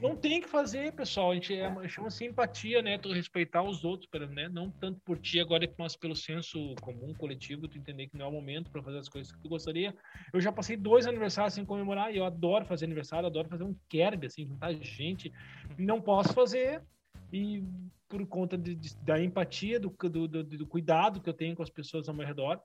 [0.00, 1.32] não tem que fazer, pessoal.
[1.32, 2.96] A gente é, chama simpatia, né?
[2.96, 4.48] Tu respeitar os outros, né?
[4.48, 8.28] Não tanto por ti agora, mas pelo senso comum, coletivo, tu entender que não é
[8.28, 9.94] o momento para fazer as coisas que tu gostaria.
[10.32, 13.74] Eu já passei dois aniversários sem comemorar e eu adoro fazer aniversário, adoro fazer um
[13.88, 15.32] kerb, assim, juntar gente.
[15.76, 16.82] Não posso fazer
[17.32, 17.64] e
[18.08, 21.62] por conta de, de, da empatia, do, do, do, do cuidado que eu tenho com
[21.62, 22.60] as pessoas ao meu redor,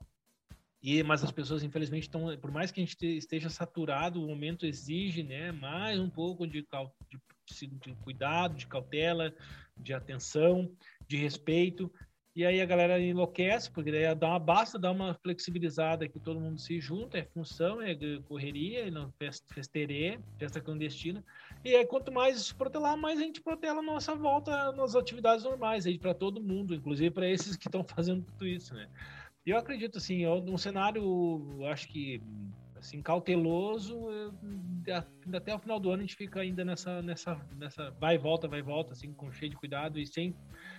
[0.86, 4.64] e, mas as pessoas, infelizmente, estão, por mais que a gente esteja saturado, o momento
[4.64, 6.64] exige né, mais um pouco de,
[7.10, 9.34] de, de cuidado, de cautela,
[9.76, 10.70] de atenção,
[11.08, 11.92] de respeito.
[12.36, 16.38] E aí a galera enlouquece, porque daí dá uma, basta dar uma flexibilizada que todo
[16.38, 17.96] mundo se junta, é função, é
[18.28, 19.12] correria, não
[19.48, 21.24] festerê, festa clandestina.
[21.64, 25.44] E aí quanto mais se protelar, mais a gente protela a nossa volta nas atividades
[25.44, 28.88] normais, aí para todo mundo, inclusive para esses que estão fazendo tudo isso, né?
[29.46, 32.20] Eu acredito, assim, num cenário, acho que,
[32.76, 34.08] assim, cauteloso,
[35.32, 38.48] até o final do ano a gente fica ainda nessa, nessa, nessa vai e volta,
[38.48, 40.34] vai e volta, assim, com cheio de cuidado e sem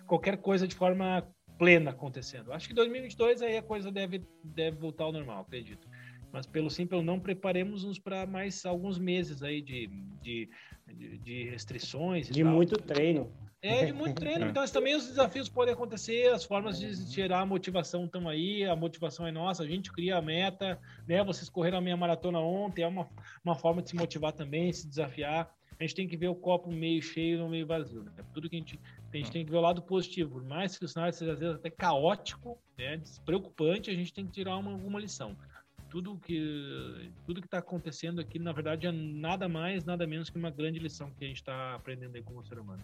[0.05, 1.26] qualquer coisa de forma
[1.57, 2.51] plena acontecendo.
[2.51, 5.88] Acho que 2022 aí a coisa deve, deve voltar ao normal, acredito.
[6.32, 9.88] Mas pelo simples não preparemos-nos para mais alguns meses aí de,
[10.22, 10.49] de,
[11.24, 12.30] de restrições.
[12.30, 12.51] De tal.
[12.51, 13.32] muito treino.
[13.62, 14.45] É, de muito treino.
[14.45, 19.26] Então, também os desafios podem acontecer, as formas de gerar motivação estão aí, a motivação
[19.26, 21.24] é nossa, a gente cria a meta, né?
[21.24, 23.10] Vocês correram a minha maratona ontem, é uma,
[23.43, 25.51] uma forma de se motivar também, se desafiar.
[25.80, 28.12] A gente tem que ver o copo meio cheio ou meio vazio, né?
[28.34, 28.80] Tudo que a gente,
[29.12, 30.32] a gente tem que ver o lado positivo.
[30.32, 33.01] Por mais que o cenário seja às vezes até caótico, né?
[33.26, 35.36] Preocupante, a gente tem que tirar uma, alguma lição
[35.89, 40.38] tudo que tudo que está acontecendo aqui na verdade é nada mais nada menos que
[40.38, 42.84] uma grande lição que a gente está aprendendo aí como ser humano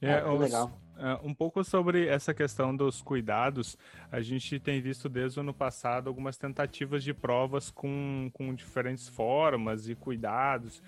[0.00, 0.80] é, é os, legal.
[0.98, 3.76] É, um pouco sobre essa questão dos cuidados,
[4.10, 9.08] a gente tem visto desde o ano passado algumas tentativas de provas com, com diferentes
[9.08, 10.82] formas e cuidados.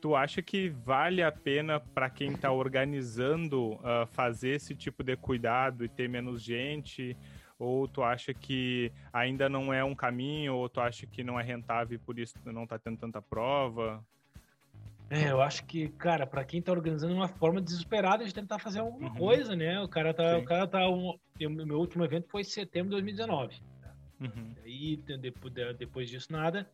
[0.00, 5.16] Tu acha que vale a pena para quem está organizando uh, fazer esse tipo de
[5.16, 7.16] cuidado e ter menos gente?
[7.58, 10.56] Ou tu acha que ainda não é um caminho?
[10.56, 14.04] Ou tu acha que não é rentável e por isso não está tendo tanta prova?
[15.10, 18.80] É, eu acho que, cara, para quem tá organizando uma forma desesperada de tentar fazer
[18.80, 19.16] alguma uhum.
[19.16, 19.80] coisa, né?
[19.80, 20.42] O cara tá, Sim.
[20.42, 23.60] o cara tá um, meu último evento foi em setembro de 2019.
[24.20, 24.54] Uhum.
[24.64, 26.68] E depois, depois disso nada.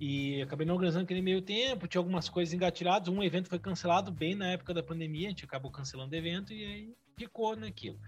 [0.00, 3.08] E acabei não organizando aquele meio tempo, tinha algumas coisas engatilhadas.
[3.08, 6.52] Um evento foi cancelado bem na época da pandemia, a gente acabou cancelando o evento
[6.52, 7.98] e aí ficou naquilo.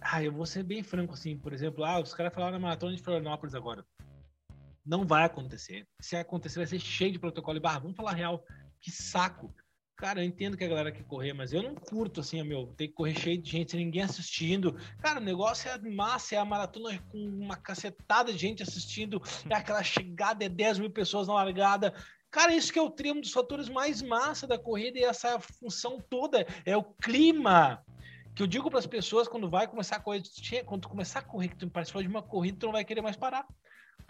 [0.00, 2.94] Ah, eu vou ser bem franco assim, por exemplo, ah, os caras falaram na maratona
[2.94, 3.84] de Florianópolis agora.
[4.84, 5.86] Não vai acontecer.
[6.00, 7.80] Se acontecer, vai ser cheio de protocolo e barra.
[7.80, 8.44] Vamos falar real
[8.80, 9.54] que saco.
[9.96, 12.88] Cara, eu entendo que a galera quer correr, mas eu não curto assim, meu, ter
[12.88, 14.76] que correr cheio de gente, ninguém assistindo.
[15.00, 19.54] Cara, o negócio é massa, é a maratona com uma cacetada de gente assistindo, é
[19.54, 21.94] aquela chegada, é 10 mil pessoas na largada.
[22.32, 25.38] Cara, isso que é o trio, um dos fatores mais massa da corrida e essa
[25.38, 27.84] função toda é o clima.
[28.34, 30.22] Que eu digo para as pessoas quando vai começar a correr,
[30.64, 33.02] quando tu começar a correr, que tu participar de uma corrida, tu não vai querer
[33.02, 33.46] mais parar.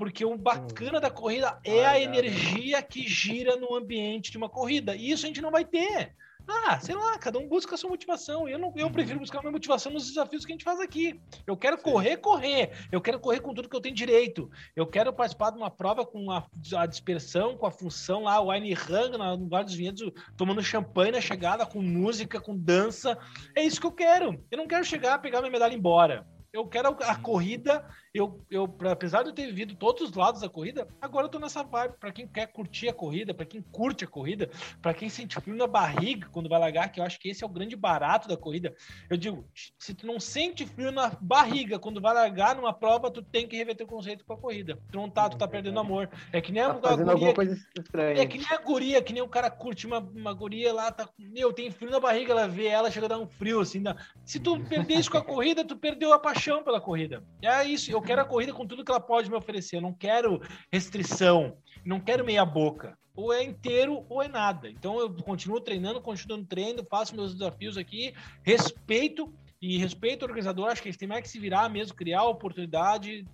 [0.03, 4.97] Porque o bacana da corrida é a energia que gira no ambiente de uma corrida.
[4.97, 6.17] E isso a gente não vai ter.
[6.49, 8.49] Ah, sei lá, cada um busca a sua motivação.
[8.49, 8.93] Eu, não, eu uhum.
[8.93, 11.21] prefiro buscar a minha motivação nos desafios que a gente faz aqui.
[11.47, 12.73] Eu quero correr, correr.
[12.91, 14.51] Eu quero correr com tudo que eu tenho direito.
[14.75, 16.45] Eu quero participar de uma prova com a,
[16.79, 20.03] a dispersão, com a função lá, o Wine Hang, no lugar dos vinhedos,
[20.37, 23.17] tomando champanhe na chegada, com música, com dança.
[23.55, 24.45] É isso que eu quero.
[24.51, 26.27] Eu não quero chegar, pegar minha medalha e ir embora.
[26.53, 27.83] Eu quero a corrida.
[28.15, 31.39] Eu, eu, apesar de eu ter vivido todos os lados da corrida, agora eu tô
[31.39, 31.95] nessa vibe.
[31.99, 34.51] Para quem quer curtir a corrida, para quem curte a corrida,
[34.81, 37.47] para quem sente frio na barriga quando vai largar, que eu acho que esse é
[37.47, 38.75] o grande barato da corrida.
[39.09, 39.45] Eu digo,
[39.79, 43.57] se tu não sente frio na barriga quando vai largar numa prova, tu tem que
[43.57, 44.79] reverter o conceito com a corrida.
[44.91, 46.11] Tu não tá, tu tá perdendo amor.
[46.33, 47.35] É que nem tá a, a guria.
[47.35, 48.21] Coisa estranha.
[48.21, 51.09] É que nem a guria, que nem o cara curte uma, uma guria lá, tá.
[51.19, 53.83] Meu, tem frio na barriga, ela vê ela, chega a dar um frio, assim.
[53.83, 53.97] Dá...
[54.25, 57.23] Se tu perder isso com a corrida, tu perdeu a paixão paixão pela corrida.
[57.41, 59.77] É isso, eu quero a corrida com tudo que ela pode me oferecer.
[59.77, 60.41] Eu não quero
[60.71, 62.99] restrição, não quero meia boca.
[63.15, 64.71] Ou é inteiro ou é nada.
[64.71, 70.69] Então eu continuo treinando, continuo treinando, faço meus desafios aqui, respeito e respeito o organizador.
[70.69, 73.25] Acho que eles têm mais que se virar mesmo, criar a oportunidade,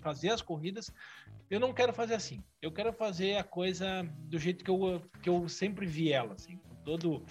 [0.00, 0.90] fazer as corridas.
[1.50, 2.42] Eu não quero fazer assim.
[2.60, 6.58] Eu quero fazer a coisa do jeito que eu, que eu sempre vi ela, assim,
[6.58, 7.24] com todo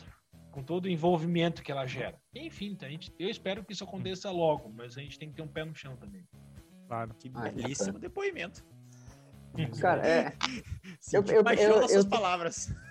[0.54, 2.16] com todo o envolvimento que ela gera.
[2.34, 5.42] Enfim, tá, gente, eu espero que isso aconteça logo, mas a gente tem que ter
[5.42, 6.24] um pé no chão também.
[6.94, 7.16] Claro.
[7.18, 8.64] Que belíssimo depoimento.
[9.82, 10.34] Cara, é.
[11.12, 12.72] eu, eu, eu, eu, suas palavras.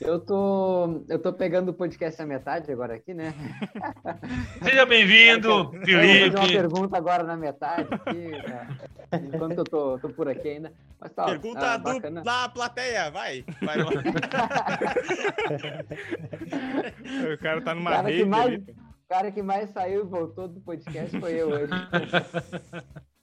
[0.00, 3.34] Eu tô, eu tô pegando o podcast à metade agora aqui, né?
[4.62, 5.92] Seja bem-vindo, Felipe.
[5.92, 8.68] Vou fazer uma pergunta agora na metade, aqui, né?
[9.24, 10.72] enquanto eu tô, tô por aqui ainda.
[11.00, 13.44] Mas tá, pergunta ah, do, da plateia, vai.
[13.60, 13.90] vai lá.
[17.34, 18.66] o cara tá numa cara rede.
[19.08, 21.72] Cara que mais saiu e voltou do podcast foi eu hoje.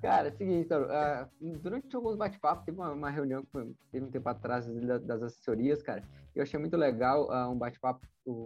[0.00, 4.10] Cara, é o seguinte, uh, durante alguns bate-papos, teve uma, uma, reunião que teve um
[4.10, 4.66] tempo atrás
[5.02, 6.02] das assessorias, cara,
[6.34, 8.00] e eu achei muito legal uh, um bate-papo,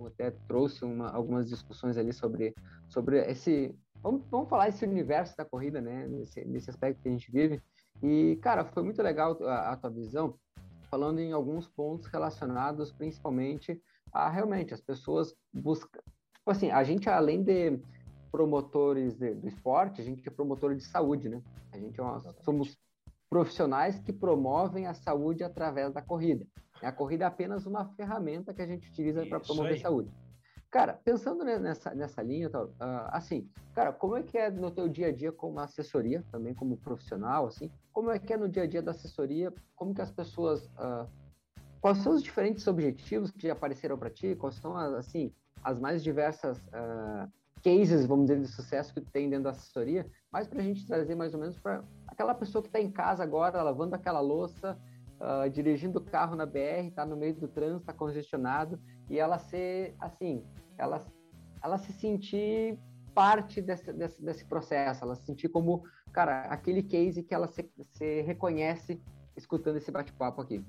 [0.06, 2.52] até trouxe uma, algumas discussões ali sobre,
[2.88, 3.72] sobre esse,
[4.02, 7.62] vamos, vamos falar esse universo da corrida, né, nesse, nesse aspecto que a gente vive,
[8.02, 10.34] e, cara, foi muito legal a, a tua visão,
[10.90, 13.80] falando em alguns pontos relacionados principalmente
[14.12, 16.00] a, realmente, as pessoas buscam,
[16.44, 17.80] tipo assim, a gente, além de
[18.30, 21.42] promotores de, do esporte, a gente é promotor de saúde, né?
[21.72, 22.78] A gente é uma, somos
[23.30, 26.46] profissionais que promovem a saúde através da corrida.
[26.82, 29.80] A corrida é apenas uma ferramenta que a gente utiliza para promover aí.
[29.80, 30.10] saúde.
[30.70, 32.70] Cara, pensando nessa, nessa linha, uh,
[33.08, 36.76] assim, cara, como é que é no teu dia a dia como assessoria, também como
[36.76, 40.10] profissional, assim, como é que é no dia a dia da assessoria, como que as
[40.10, 41.08] pessoas, uh,
[41.80, 45.32] quais são os diferentes objetivos que já apareceram para ti, quais são, as, assim,
[45.64, 50.46] as mais diversas uh, cases, vamos dizer, de sucesso que tem dentro da assessoria, mas
[50.46, 53.62] para a gente trazer mais ou menos para aquela pessoa que está em casa agora,
[53.62, 54.78] lavando aquela louça,
[55.18, 59.38] uh, dirigindo o carro na BR, está no meio do trânsito, está congestionado, e ela
[59.38, 60.44] ser, assim,
[60.76, 61.00] ela,
[61.62, 62.78] ela se sentir
[63.14, 67.70] parte desse, desse, desse processo, ela se sentir como, cara, aquele case que ela se,
[67.92, 69.00] se reconhece
[69.36, 70.64] escutando esse bate-papo aqui.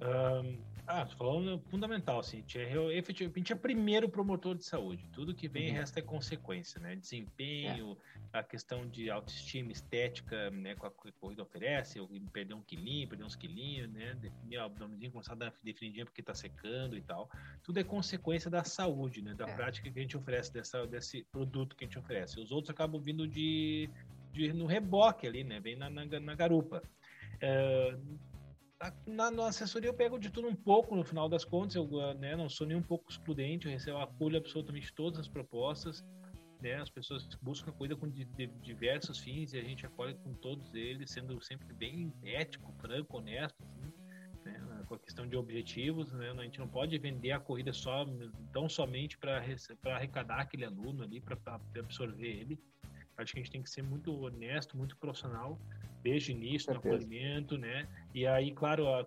[0.00, 5.08] Um, ah, tô falando fundamental, assim, a gente é, efetivamente é primeiro promotor de saúde.
[5.12, 5.76] Tudo que vem uhum.
[5.76, 6.94] resta é consequência, né?
[6.94, 7.96] Desempenho,
[8.32, 8.38] é.
[8.38, 10.74] a questão de autoestima, estética, né?
[10.74, 11.98] Com a, que a corrida oferece,
[12.30, 14.14] perder um quilinho, perder uns quilinhos, né?
[14.14, 17.30] Definir o abdômenzinho, começar a definidinha porque tá secando e tal.
[17.62, 19.32] Tudo é consequência da saúde, né?
[19.32, 19.54] Da é.
[19.54, 22.38] prática que a gente oferece, dessa, desse produto que a gente oferece.
[22.38, 23.88] Os outros acabam vindo de,
[24.32, 25.60] de no reboque ali, né?
[25.60, 26.82] Vem na, na, na garupa.
[27.40, 27.96] É,
[29.06, 32.36] na, na, assessoria eu pego de tudo um pouco no final das contas, eu né,
[32.36, 36.04] não sou nem um pouco excludente, eu recebo, acolho absolutamente todas as propostas,
[36.60, 40.14] né, as pessoas buscam a coisa com de, de, diversos fins e a gente acolhe
[40.14, 43.92] com todos eles, sendo sempre bem ético, franco, honesto, assim,
[44.44, 48.06] né, com a questão de objetivos, né, a gente não pode vender a corrida só,
[48.52, 49.42] tão somente para
[49.84, 51.38] arrecadar aquele aluno ali, para
[51.78, 52.58] absorver ele,
[53.16, 55.58] acho que a gente tem que ser muito honesto, muito profissional,
[56.04, 57.88] desde o início no acolhimento, né?
[58.14, 59.06] E aí, claro, a,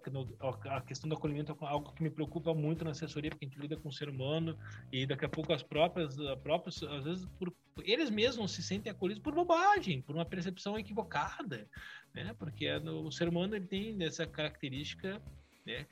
[0.75, 3.61] a, questão do acolhimento é algo que me preocupa muito na assessoria, porque a gente
[3.61, 4.57] lida com o ser humano
[4.91, 8.91] e daqui a pouco as próprias, as próprias às vezes, por, eles mesmos se sentem
[8.91, 11.69] acolhidos por bobagem, por uma percepção equivocada,
[12.15, 12.35] né?
[12.39, 15.21] Porque é o ser humano ele tem essa característica,
[15.67, 15.85] né?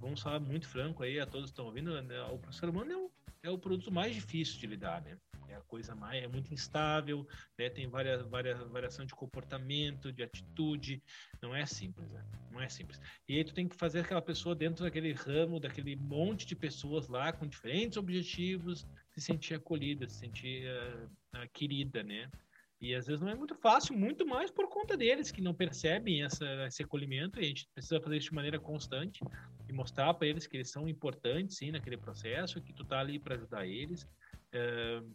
[0.00, 2.22] Vamos falar muito franco aí, a todos que estão ouvindo, né?
[2.22, 3.10] o ser humano é o,
[3.42, 5.18] é o produto mais difícil de lidar, né?
[5.58, 7.26] A coisa mais é muito instável,
[7.58, 7.68] né?
[7.68, 11.02] Tem várias, várias variação de comportamento, de atitude,
[11.42, 12.24] não é simples, né?
[12.50, 13.00] não é simples.
[13.28, 17.08] E aí tu tem que fazer aquela pessoa dentro daquele ramo, daquele monte de pessoas
[17.08, 22.28] lá com diferentes objetivos, se sentir acolhida, se sentir uh, querida, né?
[22.80, 26.22] E às vezes não é muito fácil, muito mais por conta deles que não percebem
[26.22, 27.40] essa, esse acolhimento.
[27.40, 29.20] E a gente precisa fazer isso de maneira constante
[29.68, 33.18] e mostrar para eles que eles são importantes, sim, naquele processo, que tu tá ali
[33.18, 34.04] para ajudar eles.
[34.54, 35.12] Uh,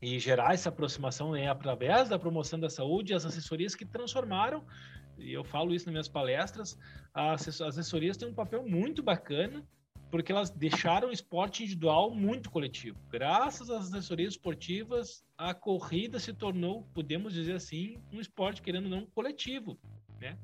[0.00, 4.64] e gerar essa aproximação né, através da promoção da saúde, as assessorias que transformaram,
[5.18, 6.78] e eu falo isso nas minhas palestras,
[7.12, 9.64] as assessorias têm um papel muito bacana
[10.10, 12.98] porque elas deixaram o esporte individual muito coletivo.
[13.10, 19.06] Graças às assessorias esportivas, a corrida se tornou, podemos dizer assim, um esporte querendo não
[19.06, 19.78] coletivo,
[20.20, 20.36] né?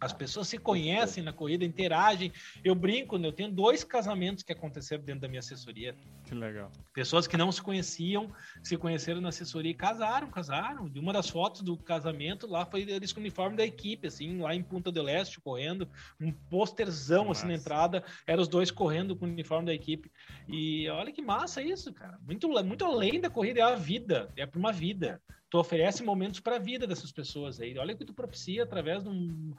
[0.00, 2.32] As pessoas se conhecem na corrida, interagem.
[2.62, 3.28] Eu brinco, né?
[3.28, 5.96] eu tenho dois casamentos que aconteceram dentro da minha assessoria.
[6.34, 6.72] Que legal.
[6.92, 10.90] Pessoas que não se conheciam, se conheceram na assessoria e casaram, casaram.
[10.92, 14.40] E uma das fotos do casamento lá foi eles com o uniforme da equipe, assim,
[14.40, 15.88] lá em Punta do Leste, correndo,
[16.20, 20.10] um posterzão assim na entrada, eram os dois correndo com o uniforme da equipe.
[20.48, 22.18] E olha que massa isso, cara.
[22.26, 25.20] Muito, muito além da corrida, é a vida, é para uma vida
[25.54, 27.78] tu oferece momentos para a vida dessas pessoas aí.
[27.78, 29.54] Olha o que tu propicia através de um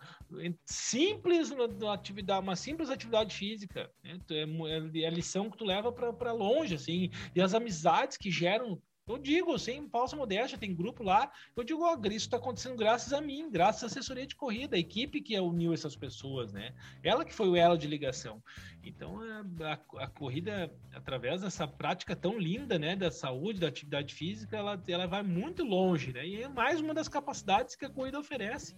[0.65, 3.89] simples uma atividade, uma simples atividade física.
[4.03, 4.19] Né?
[4.30, 8.82] É, é, a lição que tu leva para longe, assim, e as amizades que geram
[9.07, 11.32] eu digo, sem falsa modéstia, tem grupo lá.
[11.55, 14.80] Eu digo, ó, isso está acontecendo graças a mim, graças à assessoria de corrida, a
[14.80, 16.74] equipe que uniu essas pessoas, né?
[17.03, 18.41] Ela que foi o elo de ligação.
[18.84, 24.11] Então, a, a, a, corrida, através dessa prática tão linda, né, da saúde, da atividade
[24.11, 26.26] física, ela, ela vai muito longe, né?
[26.26, 28.76] E é mais uma das capacidades que a corrida oferece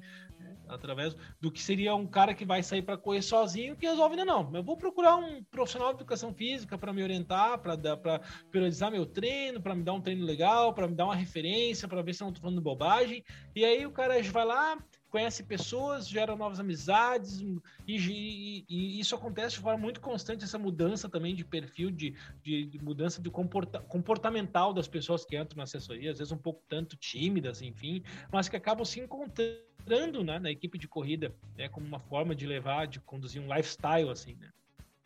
[0.69, 4.25] através do que seria um cara que vai sair para correr sozinho que resolve ainda
[4.25, 4.49] não.
[4.53, 9.61] Eu vou procurar um profissional de educação física para me orientar, para priorizar meu treino,
[9.61, 12.25] para me dar um treino legal, para me dar uma referência, para ver se eu
[12.25, 13.23] não estou falando bobagem.
[13.55, 14.77] E aí o cara vai lá,
[15.09, 20.57] conhece pessoas, gera novas amizades, e, e, e, isso acontece de forma muito constante, essa
[20.57, 25.57] mudança também de perfil, de, de, de, mudança de comporta, comportamental das pessoas que entram
[25.57, 30.23] na assessoria, às vezes um pouco tanto tímidas, enfim, mas que acabam se encontrando entrando
[30.23, 34.09] né, na equipe de corrida, né, como uma forma de levar, de conduzir um lifestyle,
[34.09, 34.49] assim, né?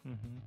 [0.03, 0.39] Uhum.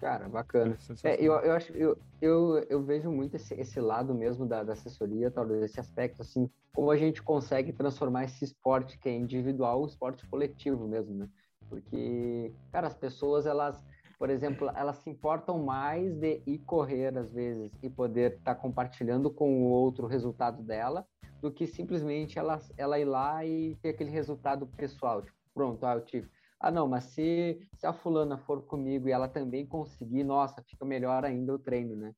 [0.00, 0.76] Cara, bacana.
[1.04, 4.72] É, eu, eu acho, eu, eu, eu vejo muito esse, esse lado mesmo da, da
[4.72, 9.82] assessoria, talvez esse aspecto, assim, como a gente consegue transformar esse esporte que é individual,
[9.82, 11.28] o esporte coletivo mesmo, né?
[11.68, 13.84] Porque, cara, as pessoas, elas,
[14.18, 18.60] por exemplo, elas se importam mais de ir correr às vezes e poder estar tá
[18.60, 21.06] compartilhando com o outro o resultado dela,
[21.42, 25.20] do que simplesmente ela, ela ir lá e ter aquele resultado pessoal.
[25.20, 26.30] Tipo, pronto, ah, eu tive.
[26.60, 30.84] Ah, não, mas se, se a fulana for comigo e ela também conseguir, nossa, fica
[30.84, 32.14] melhor ainda o treino, né?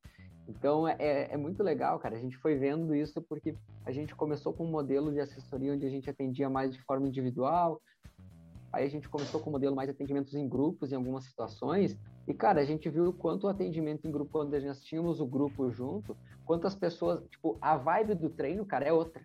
[0.46, 2.16] Então é, é, é muito legal, cara.
[2.16, 3.56] A gente foi vendo isso porque
[3.86, 7.08] a gente começou com um modelo de assessoria onde a gente atendia mais de forma
[7.08, 7.80] individual,
[8.74, 11.96] Aí a gente começou com o modelo mais atendimentos em grupos em algumas situações.
[12.26, 15.26] E, cara, a gente viu o quanto o atendimento em grupo, quando nós tínhamos o
[15.26, 19.22] grupo junto, quantas pessoas, tipo, a vibe do treino, cara, é outra.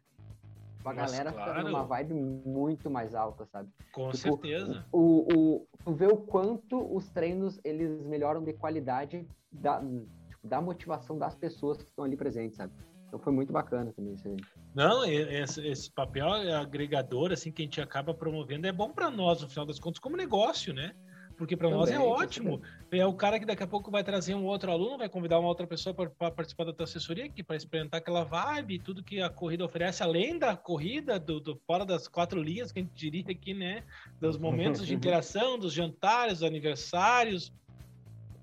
[0.86, 1.52] A galera claro.
[1.52, 3.70] fica numa vibe muito mais alta, sabe?
[3.92, 4.86] Com tipo, certeza.
[4.92, 9.82] O, o, vê o quanto os treinos, eles melhoram de qualidade da,
[10.30, 12.74] tipo, da motivação das pessoas que estão ali presentes, sabe?
[13.10, 14.38] Então foi muito bacana também isso aí.
[14.74, 19.42] Não, esse, esse papel agregador, assim, que a gente acaba promovendo é bom para nós,
[19.42, 20.94] no final das contas, como negócio, né?
[21.36, 22.62] Porque para nós é ótimo.
[22.92, 25.48] É o cara que daqui a pouco vai trazer um outro aluno, vai convidar uma
[25.48, 29.30] outra pessoa para participar da tua assessoria aqui, para experimentar aquela vibe, tudo que a
[29.30, 33.24] corrida oferece, além da corrida, do, do, fora das quatro linhas que a gente diria
[33.32, 33.86] aqui, né?
[34.20, 37.54] Dos momentos de interação, dos jantares, dos aniversários,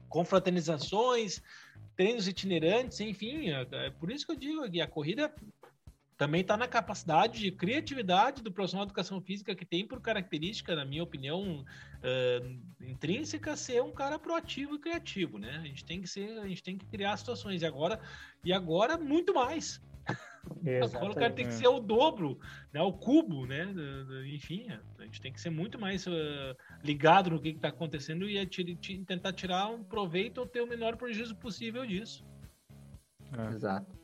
[0.08, 1.42] confraternizações,
[1.97, 5.32] treinos itinerantes, enfim, é, é por isso que eu digo que a corrida
[6.16, 10.74] também está na capacidade de criatividade do profissional de educação física que tem por característica,
[10.74, 15.57] na minha opinião, uh, intrínseca, ser um cara proativo e criativo, né?
[15.62, 18.01] A gente tem que ser, a gente tem que criar situações e agora
[18.42, 19.80] e agora muito mais.
[20.82, 22.38] Agora o cara tem que ser o dobro,
[22.72, 22.80] né?
[22.80, 23.66] o cubo, né?
[24.32, 24.66] Enfim,
[24.98, 26.11] a gente tem que ser muito mais uh,
[26.84, 28.46] ligado no que está acontecendo e
[29.07, 32.24] tentar tirar um proveito ou ter o menor prejuízo possível disso.
[33.36, 33.54] É.
[33.54, 33.98] Exato.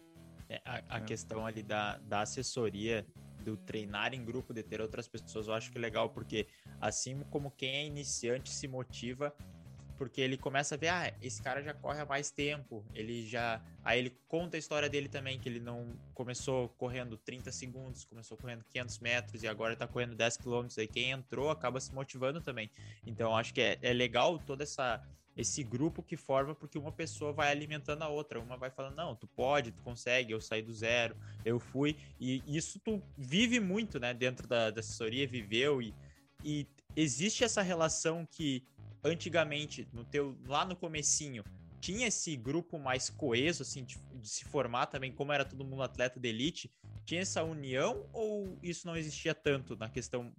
[0.49, 1.01] É, a, a é.
[1.01, 3.07] questão ali da, da assessoria,
[3.43, 6.47] do treinar em grupo, de ter outras pessoas, eu acho que é legal, porque
[6.81, 9.35] assim como quem é iniciante se motiva,
[10.03, 13.63] porque ele começa a ver, ah, esse cara já corre há mais tempo, ele já.
[13.85, 18.37] Aí ele conta a história dele também, que ele não começou correndo 30 segundos, começou
[18.37, 20.77] correndo 500 metros e agora tá correndo 10 quilômetros.
[20.77, 22.69] Aí quem entrou acaba se motivando também.
[23.07, 25.01] Então acho que é, é legal toda essa.
[25.37, 29.15] Esse grupo que forma, porque uma pessoa vai alimentando a outra, uma vai falando, não,
[29.15, 33.99] tu pode, tu consegue, eu saí do zero, eu fui, e isso tu vive muito,
[33.99, 35.95] né, dentro da, da assessoria, viveu, e,
[36.45, 38.63] e existe essa relação que
[39.05, 41.45] antigamente, no teu, lá no comecinho,
[41.81, 45.83] tinha esse grupo mais coeso, assim, de, de, se formar também, como era todo mundo
[45.83, 46.73] atleta de elite,
[47.05, 50.33] tinha essa união ou isso não existia tanto na questão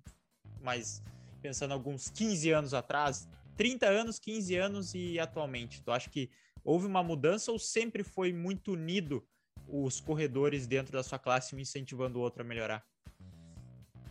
[0.61, 1.03] mais,
[1.41, 5.81] pensando alguns 15 anos atrás, 30 anos, 15 anos e atualmente?
[5.83, 6.31] Tu acha que
[6.63, 9.27] houve uma mudança ou sempre foi muito unido
[9.67, 12.85] os corredores dentro da sua classe, um incentivando o outro a melhorar?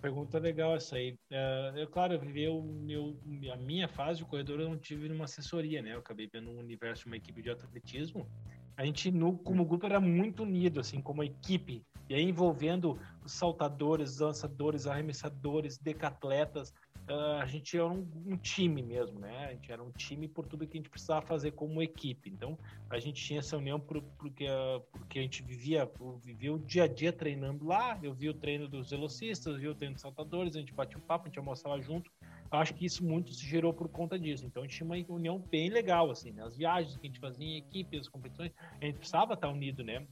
[0.03, 1.13] Pergunta legal essa aí.
[1.31, 3.17] Uh, eu, claro, eu vivi o meu,
[3.53, 5.95] a minha fase de corredor, eu não tive numa assessoria, né?
[5.95, 8.29] Eu acabei vendo um universo uma equipe de atletismo.
[8.77, 11.87] A gente, no, como grupo, era muito unido, assim, como equipe.
[12.09, 16.75] E aí envolvendo os saltadores, lançadores, arremessadores, decatletas,
[17.09, 19.47] uh, a gente era um, um, time mesmo, né?
[19.47, 22.31] A gente era um time por tudo que a gente precisava fazer como equipe.
[22.31, 22.59] Então,
[22.91, 24.47] a gente tinha essa união por, porque,
[24.91, 25.91] porque a gente vivia,
[26.23, 27.99] vivia o dia a dia treinando lá.
[28.03, 31.03] Eu vi o treino dos velocistas, vi o treino dos saltadores, a gente batia um
[31.03, 32.11] papo, a gente almoçava junto.
[32.53, 34.45] Eu acho que isso muito se gerou por conta disso.
[34.45, 36.45] Então, a gente tinha uma união bem legal, assim, né?
[36.45, 39.83] As viagens que a gente fazia em equipe, as competições, a gente precisava estar unido,
[39.83, 40.07] né?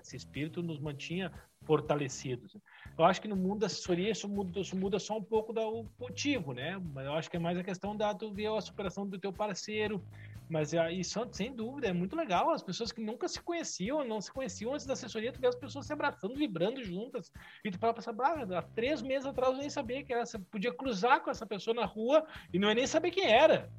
[0.00, 1.30] Esse espírito nos mantinha
[1.64, 2.56] fortalecidos.
[2.98, 5.86] Eu acho que no mundo da assessoria isso muda, isso muda só um pouco do
[5.98, 6.80] motivo, né?
[6.92, 9.32] Mas eu acho que é mais a questão da tu ver a superação do teu
[9.32, 10.02] parceiro.
[10.48, 12.50] Mas é, isso, sem dúvida, é muito legal.
[12.50, 15.54] As pessoas que nunca se conheciam, não se conheciam antes da assessoria, tu vê as
[15.54, 17.32] pessoas se abraçando, vibrando juntas.
[17.64, 20.74] E tu para pensar, ah, há três meses atrás eu nem sabia que era, podia
[20.74, 23.70] cruzar com essa pessoa na rua e não ia nem saber quem era.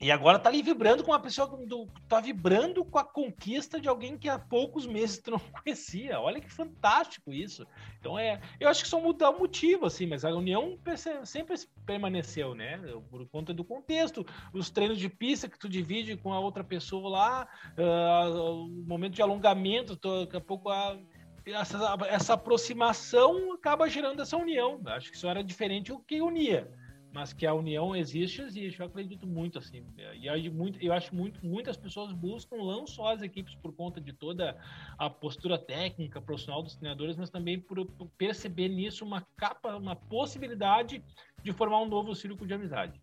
[0.00, 3.88] E agora tá ali vibrando com uma pessoa do, tá vibrando com a conquista de
[3.88, 6.20] alguém que há poucos meses tu não conhecia.
[6.20, 7.66] Olha que fantástico isso.
[7.98, 10.78] Então é, eu acho que só mudar o motivo assim, mas a união
[11.24, 12.78] sempre permaneceu, né?
[13.10, 17.08] Por conta do contexto, os treinos de pista que tu divide com a outra pessoa
[17.10, 20.96] lá, uh, o momento de alongamento, tô, daqui a pouco a
[21.44, 24.80] essa, essa aproximação acaba gerando essa união.
[24.86, 26.70] Acho que isso era diferente o que unia
[27.12, 28.80] mas que a união existe, existe.
[28.80, 29.84] Eu acredito muito assim.
[30.14, 34.00] E aí, muito, eu acho muito, muitas pessoas buscam não só as equipes por conta
[34.00, 34.56] de toda
[34.98, 39.96] a postura técnica, profissional dos treinadores, mas também por, por perceber nisso uma capa, uma
[39.96, 41.02] possibilidade
[41.42, 43.00] de formar um novo círculo de amizade.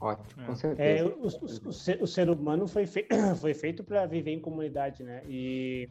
[0.00, 0.54] Ótimo, com é.
[0.54, 1.04] certeza.
[1.04, 3.06] É, o, o, o, ser, o, ser, humano foi, fei
[3.40, 5.22] foi feito para viver em comunidade, né?
[5.26, 5.88] E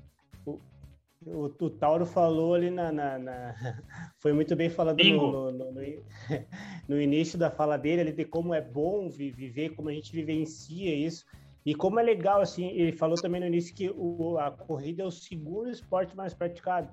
[1.26, 3.56] o, o Tauro falou ali na, na, na,
[4.20, 5.82] Foi muito bem falado no, no, no,
[6.88, 10.94] no, início da fala dele, ali, de como é bom viver, como a gente vivencia
[10.94, 11.26] isso.
[11.66, 15.06] E como é legal, assim, ele falou também no início que o, a corrida é
[15.06, 16.90] o segundo esporte mais praticado,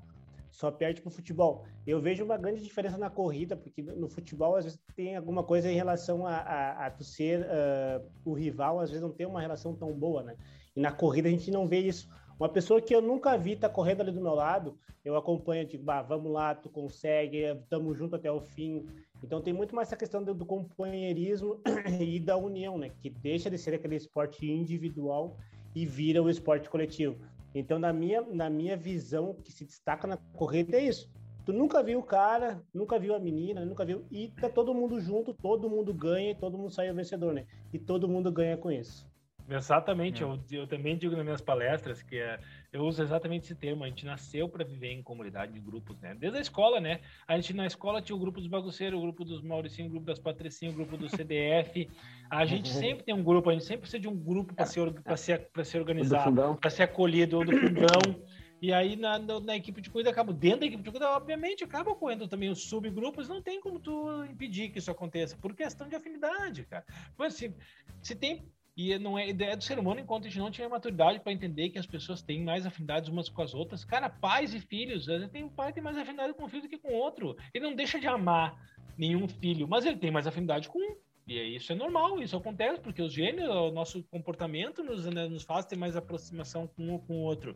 [0.50, 1.64] só perde para o futebol.
[1.84, 5.70] Eu vejo uma grande diferença na corrida, porque no futebol às vezes tem alguma coisa
[5.70, 9.40] em relação a, a, a tu ser uh, o rival, às vezes não tem uma
[9.40, 10.36] relação tão boa, né?
[10.76, 12.08] E na corrida a gente não vê isso.
[12.40, 15.84] Uma pessoa que eu nunca vi tá correndo ali do meu lado, eu acompanho, tipo,
[15.84, 18.86] bah, vamos lá, tu consegue, estamos junto até o fim.
[19.22, 21.60] Então tem muito mais essa questão do, do companheirismo
[22.00, 22.92] e da união, né?
[23.02, 25.36] Que deixa de ser aquele esporte individual
[25.74, 27.18] e vira o esporte coletivo.
[27.54, 31.10] Então, na minha, na minha visão, o que se destaca na corrida é isso.
[31.44, 34.06] Tu nunca viu o cara, nunca viu a menina, nunca viu.
[34.10, 37.44] E tá todo mundo junto, todo mundo ganha e todo mundo sai vencedor, né?
[37.70, 39.09] E todo mundo ganha com isso.
[39.50, 40.26] Exatamente, é.
[40.26, 42.38] eu, eu também digo nas minhas palestras que é,
[42.72, 43.82] eu uso exatamente esse termo.
[43.82, 46.14] A gente nasceu para viver em comunidade, em grupos, né?
[46.14, 47.00] Desde a escola, né?
[47.26, 50.06] A gente na escola tinha o grupo dos bagunceiros, o grupo dos Mauricinho, o grupo
[50.06, 51.90] das Patricinhas, o grupo do CDF.
[52.30, 54.80] A gente sempre tem um grupo, a gente sempre precisa de um grupo para se,
[55.16, 56.26] ser, se organizar,
[56.60, 58.22] para ser acolhido, ou do fundão.
[58.62, 61.64] E aí na, na, na, equipe de cuida acaba dentro da equipe de cuida, obviamente
[61.64, 65.88] acaba ocorrendo também os subgrupos, não tem como tu impedir que isso aconteça por questão
[65.88, 66.84] de afinidade, cara.
[67.16, 67.54] Pois se,
[68.02, 68.44] se tem
[68.80, 71.68] e não é ideia do ser humano enquanto a gente não tiver maturidade para entender
[71.68, 73.84] que as pessoas têm mais afinidades umas com as outras.
[73.84, 76.48] Cara, pais e filhos, às vezes tem um pai que tem mais afinidade com um
[76.48, 77.36] filho do que com outro.
[77.52, 78.56] Ele não deixa de amar
[78.96, 80.96] nenhum filho, mas ele tem mais afinidade com um.
[81.26, 85.42] E isso é normal, isso acontece, porque os gênios, o nosso comportamento nos, né, nos
[85.42, 87.54] faz ter mais aproximação com um com o outro.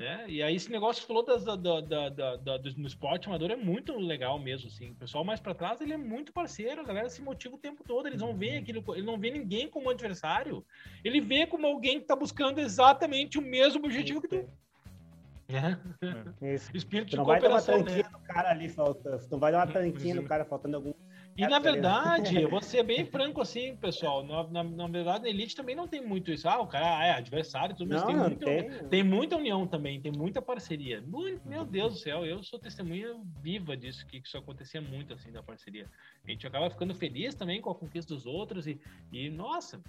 [0.00, 0.24] Né?
[0.28, 3.56] E aí esse negócio que falou das, da, da, da, da, do esporte amador é
[3.56, 4.92] muito legal mesmo, assim.
[4.92, 7.84] O pessoal mais para trás, ele é muito parceiro, a galera se motiva o tempo
[7.86, 10.64] todo, eles não veem aquilo, ele não vê ninguém como adversário,
[11.04, 14.48] ele vê como alguém que está buscando exatamente o mesmo objetivo que tu.
[15.50, 16.46] É.
[16.46, 16.54] é.
[16.72, 18.10] Espírito tu não vai dar uma tanquinha né?
[18.10, 20.94] no cara ali faltando, não vai dar uma tanquinha no cara faltando algum
[21.40, 24.24] e na verdade, vou ser bem franco assim, pessoal.
[24.24, 26.48] Na, na, na, verdade, na Elite também não tem muito isso.
[26.48, 28.88] Ah, o cara é adversário, tudo, mas não, tem, muita, tem.
[28.88, 31.00] tem muita união também, tem muita parceria.
[31.00, 35.32] Muito, meu Deus do céu, eu sou testemunha viva disso, que isso acontecia muito assim
[35.32, 35.86] da parceria.
[36.26, 38.80] A gente acaba ficando feliz também com a conquista dos outros e,
[39.12, 39.80] e nossa,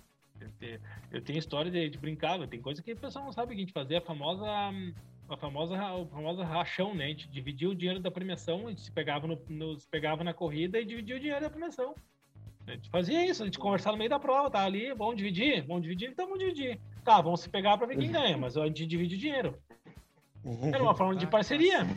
[1.12, 3.62] eu tenho história de, de brincar, tem coisa que o pessoal não sabe o que
[3.62, 4.46] a gente fazia, a famosa
[5.34, 7.06] a famosa, a famosa rachão, né?
[7.06, 10.24] A gente dividia o dinheiro da premiação, a gente se pegava, no, no, se pegava
[10.24, 11.96] na corrida e dividia o dinheiro da premiação.
[12.68, 15.66] A gente fazia isso, a gente conversava no meio da prova, tá ali, vamos dividir?
[15.66, 16.10] Vamos dividir?
[16.10, 16.80] Então vamos dividir.
[17.04, 19.58] Tá, vamos se pegar para ver quem ganha, mas a gente divide o dinheiro.
[20.74, 21.88] Era uma forma de parceria.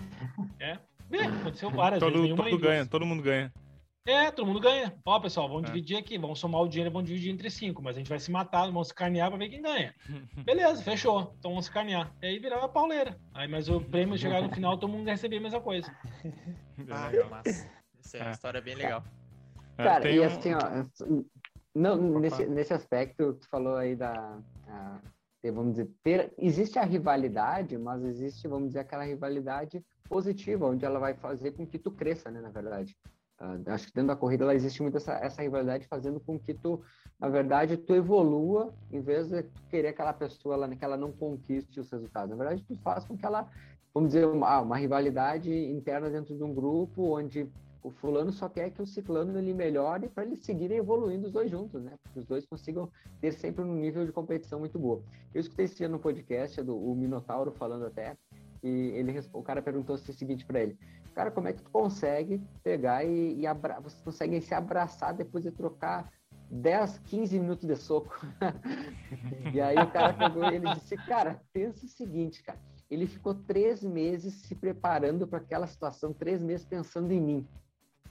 [0.61, 0.78] É.
[1.11, 2.37] Bem, aconteceu várias todo, vezes.
[2.37, 3.53] Todo ganha, todo mundo ganha.
[4.07, 4.94] É, todo mundo ganha.
[5.07, 5.66] Ó, pessoal, vamos é.
[5.66, 8.30] dividir aqui, vamos somar o dinheiro, vamos dividir entre cinco, mas a gente vai se
[8.30, 9.94] matar, vamos se carnear pra ver quem ganha.
[10.44, 11.34] Beleza, fechou.
[11.38, 12.14] Então vamos se carnear.
[12.20, 13.18] E aí virava pauleira.
[13.32, 15.90] Aí, mas o prêmio chegar no final, todo mundo recebia a mesma coisa.
[16.90, 17.70] Ah, massa.
[18.00, 19.05] Isso é uma história bem legal.
[19.78, 20.84] É, Cara, e assim, ó,
[21.72, 24.38] não, nesse, nesse aspecto, tu falou aí da.
[24.66, 25.00] A,
[25.52, 30.98] vamos dizer, ter, existe a rivalidade, mas existe, vamos dizer, aquela rivalidade positiva, onde ela
[30.98, 32.96] vai fazer com que tu cresça, né, na verdade.
[33.41, 36.55] Uh, acho que dentro da corrida ela existe muito essa, essa rivalidade fazendo com que
[36.55, 36.80] tu,
[37.18, 41.80] na verdade, tu evolua em vez de querer aquela pessoa ela, que ela não conquiste
[41.80, 42.30] os resultados.
[42.30, 43.51] Na verdade, tu faz com que ela,
[43.93, 47.51] vamos dizer, uma, ah, uma rivalidade interna dentro de um grupo onde
[47.85, 51.51] o fulano só quer que o ciclano ele melhore para eles seguirem evoluindo os dois
[51.51, 51.93] juntos, né?
[52.03, 55.03] Para os dois consigam ter sempre um nível de competição muito boa.
[55.35, 58.16] Eu escutei esse dia no podcast do Minotauro falando até
[58.68, 60.78] ele o cara perguntou o seguinte para ele:
[61.14, 63.80] Cara, como é que tu consegue pegar e, e abra...
[63.80, 66.12] você consegue se abraçar depois de trocar
[66.50, 68.18] 10, 15 minutos de soco?
[69.52, 72.58] e aí o cara pegou e ele disse: Cara, pensa o seguinte, cara.
[72.90, 77.48] Ele ficou três meses se preparando para aquela situação, três meses pensando em mim,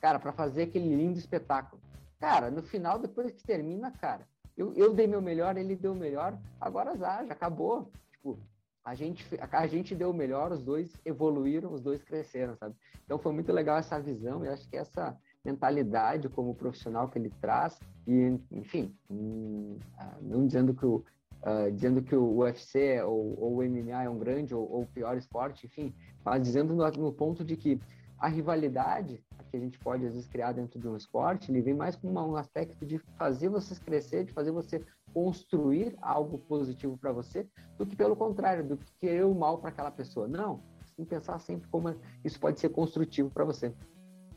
[0.01, 1.81] cara, para fazer aquele lindo espetáculo.
[2.19, 4.27] Cara, no final, depois que termina, cara,
[4.57, 7.91] eu, eu dei meu melhor, ele deu o melhor, agora já, já acabou.
[8.11, 8.39] Tipo,
[8.83, 12.75] a gente, a gente deu o melhor, os dois evoluíram, os dois cresceram, sabe?
[13.05, 17.31] Então foi muito legal essa visão e acho que essa mentalidade como profissional que ele
[17.41, 21.03] traz e, enfim, hum, ah, não dizendo que o
[21.43, 25.17] uh, dizendo que o UFC ou, ou, o MMA é um grande ou, ou pior
[25.17, 27.79] esporte, enfim, mas dizendo no, no, ponto de que
[28.17, 29.21] a rivalidade
[29.51, 32.19] que a gente pode às vezes criar dentro de um esporte, ele vem mais como
[32.19, 37.47] um aspecto de fazer vocês crescer, de fazer você construir algo positivo para você,
[37.77, 40.27] do que pelo contrário, do que querer o mal para aquela pessoa.
[40.27, 40.61] Não,
[40.95, 43.73] tem que pensar sempre como isso pode ser construtivo para você.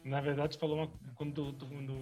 [0.05, 1.53] Na verdade, você falou uma, quando,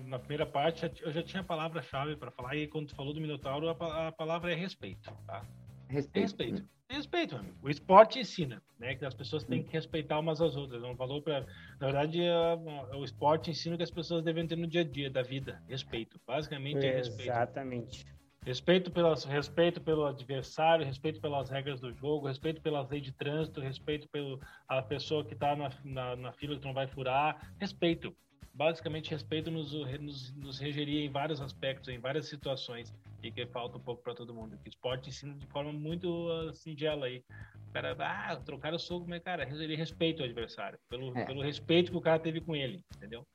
[0.06, 3.20] na primeira parte eu já tinha a palavra-chave para falar e quando tu falou do
[3.20, 5.42] Minotauro a, a palavra é respeito, tá?
[5.88, 6.22] Respeito.
[6.22, 6.74] Respeito.
[6.88, 7.56] Respeito, amigo.
[7.62, 8.94] O esporte ensina, né?
[8.94, 10.82] Que as pessoas têm que respeitar umas às outras.
[10.82, 11.40] É um valor para,
[11.80, 14.84] na verdade, é, é, o esporte ensina que as pessoas devem ter no dia a
[14.84, 15.62] dia da vida.
[15.66, 16.20] Respeito.
[16.26, 17.30] Basicamente é respeito.
[17.30, 18.06] Exatamente.
[18.44, 23.58] Respeito, pelas, respeito pelo adversário, respeito pelas regras do jogo, respeito pelas leis de trânsito,
[23.58, 28.14] respeito pela pessoa que está na, na, na, fila que não vai furar, respeito.
[28.52, 33.78] Basicamente, respeito nos, nos, nos regeria em vários aspectos, em várias situações, e que falta
[33.78, 34.56] um pouco para todo mundo.
[34.64, 37.24] O esporte ensina de forma muito singela aí.
[37.68, 41.24] O cara, ah, trocar o soco, mas, cara, ele respeita o adversário, pelo, é.
[41.24, 43.26] pelo respeito que o cara teve com ele, entendeu?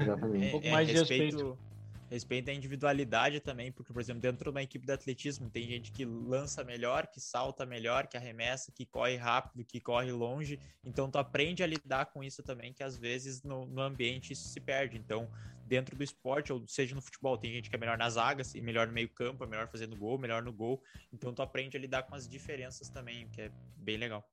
[0.00, 0.46] Exatamente.
[0.48, 1.36] um pouco é, mais é, de respeito.
[1.36, 1.67] respeito
[2.10, 5.92] Respeita a individualidade também, porque, por exemplo, dentro de uma equipe de atletismo, tem gente
[5.92, 10.58] que lança melhor, que salta melhor, que arremessa, que corre rápido, que corre longe.
[10.82, 14.48] Então, tu aprende a lidar com isso também, que às vezes no, no ambiente isso
[14.48, 14.96] se perde.
[14.96, 15.28] Então,
[15.66, 18.60] dentro do esporte, ou seja no futebol, tem gente que é melhor nas zagas e
[18.62, 20.82] melhor no meio campo, é melhor fazendo gol, melhor no gol.
[21.12, 24.26] Então, tu aprende a lidar com as diferenças também, que é bem legal.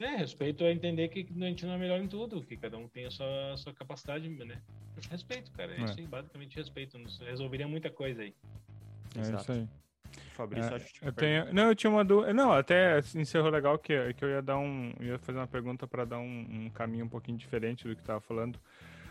[0.00, 2.86] É, respeito é entender que a gente não é melhor em tudo, que cada um
[2.86, 4.60] tem a sua, a sua capacidade, né?
[5.10, 5.72] Respeito, cara.
[5.72, 5.84] É, é.
[5.84, 6.98] isso aí, basicamente respeito.
[7.20, 8.32] Resolveria muita coisa aí.
[9.16, 9.42] É Exato.
[9.42, 9.68] isso aí.
[10.36, 11.52] Fabrício, é, acho que eu tenho...
[11.52, 12.32] Não, eu tinha uma dúvida.
[12.32, 14.92] Não, até encerrou legal que, que eu ia dar um.
[15.00, 18.20] ia fazer uma pergunta para dar um, um, caminho um pouquinho diferente do que estava
[18.20, 18.58] falando.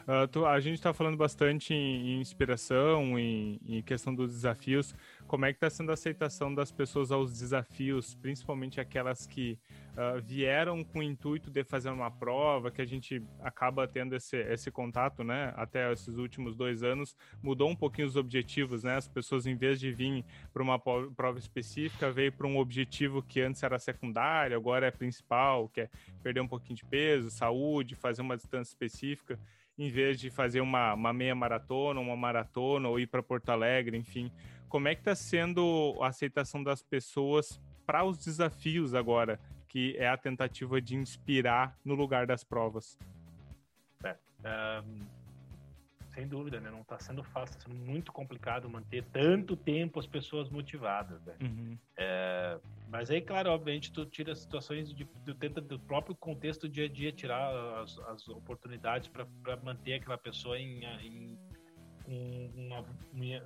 [0.07, 4.95] Uh, tu, a gente está falando bastante em, em inspiração, em, em, questão dos desafios.
[5.27, 9.59] Como é que está sendo a aceitação das pessoas aos desafios, principalmente aquelas que
[9.97, 14.37] uh, vieram com o intuito de fazer uma prova, que a gente acaba tendo esse,
[14.37, 15.53] esse contato, né?
[15.57, 18.95] Até esses últimos dois anos, mudou um pouquinho os objetivos, né?
[18.95, 23.41] As pessoas, em vez de vir para uma prova específica, veio para um objetivo que
[23.41, 25.89] antes era secundário, agora é principal, que é
[26.23, 29.37] perder um pouquinho de peso, saúde, fazer uma distância específica
[29.77, 33.97] em vez de fazer uma, uma meia maratona, uma maratona ou ir para Porto Alegre,
[33.97, 34.31] enfim.
[34.67, 40.07] Como é que está sendo a aceitação das pessoas para os desafios agora, que é
[40.07, 42.97] a tentativa de inspirar no lugar das provas?
[44.03, 45.16] É, um,
[46.17, 46.71] sem dúvida, né?
[46.71, 51.35] Não está sendo fácil, está sendo muito complicado manter tanto tempo as pessoas motivadas, né?
[51.39, 51.77] Uhum.
[51.95, 52.59] É,
[52.89, 56.85] mas aí, claro, obviamente, tu tira situações de, tu tenta do próprio contexto do dia
[56.85, 57.53] a dia tirar
[57.83, 59.27] as, as oportunidades para
[59.63, 61.37] manter aquela pessoa em, em
[62.07, 62.83] um, uma,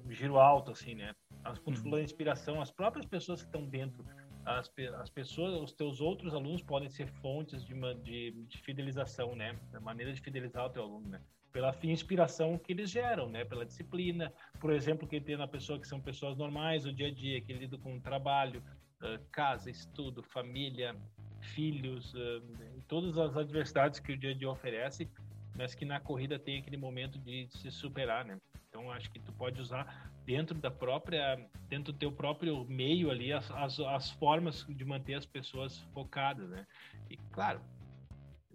[0.05, 1.13] um giro alto, assim, né?
[1.43, 1.83] As, quando uhum.
[1.83, 4.05] falou em inspiração, as próprias pessoas que estão dentro,
[4.45, 9.59] as, as pessoas, os teus outros alunos podem ser fontes de, de, de fidelização, né?
[9.73, 11.21] Da maneira de fidelizar o teu aluno, né?
[11.51, 13.43] Pela inspiração que eles geram, né?
[13.43, 17.11] Pela disciplina, por exemplo, que tem na pessoa que são pessoas normais, o dia a
[17.11, 18.63] dia, que lidam com trabalho,
[19.01, 20.95] uh, casa, estudo, família,
[21.41, 25.09] filhos, uh, todas as adversidades que o dia a dia oferece,
[25.55, 28.39] mas que na corrida tem aquele momento de se superar, né?
[28.69, 31.35] Então acho que tu pode usar dentro da própria,
[31.67, 36.49] dentro do teu próprio meio ali as, as, as formas de manter as pessoas focadas,
[36.49, 36.65] né?
[37.09, 37.61] E claro,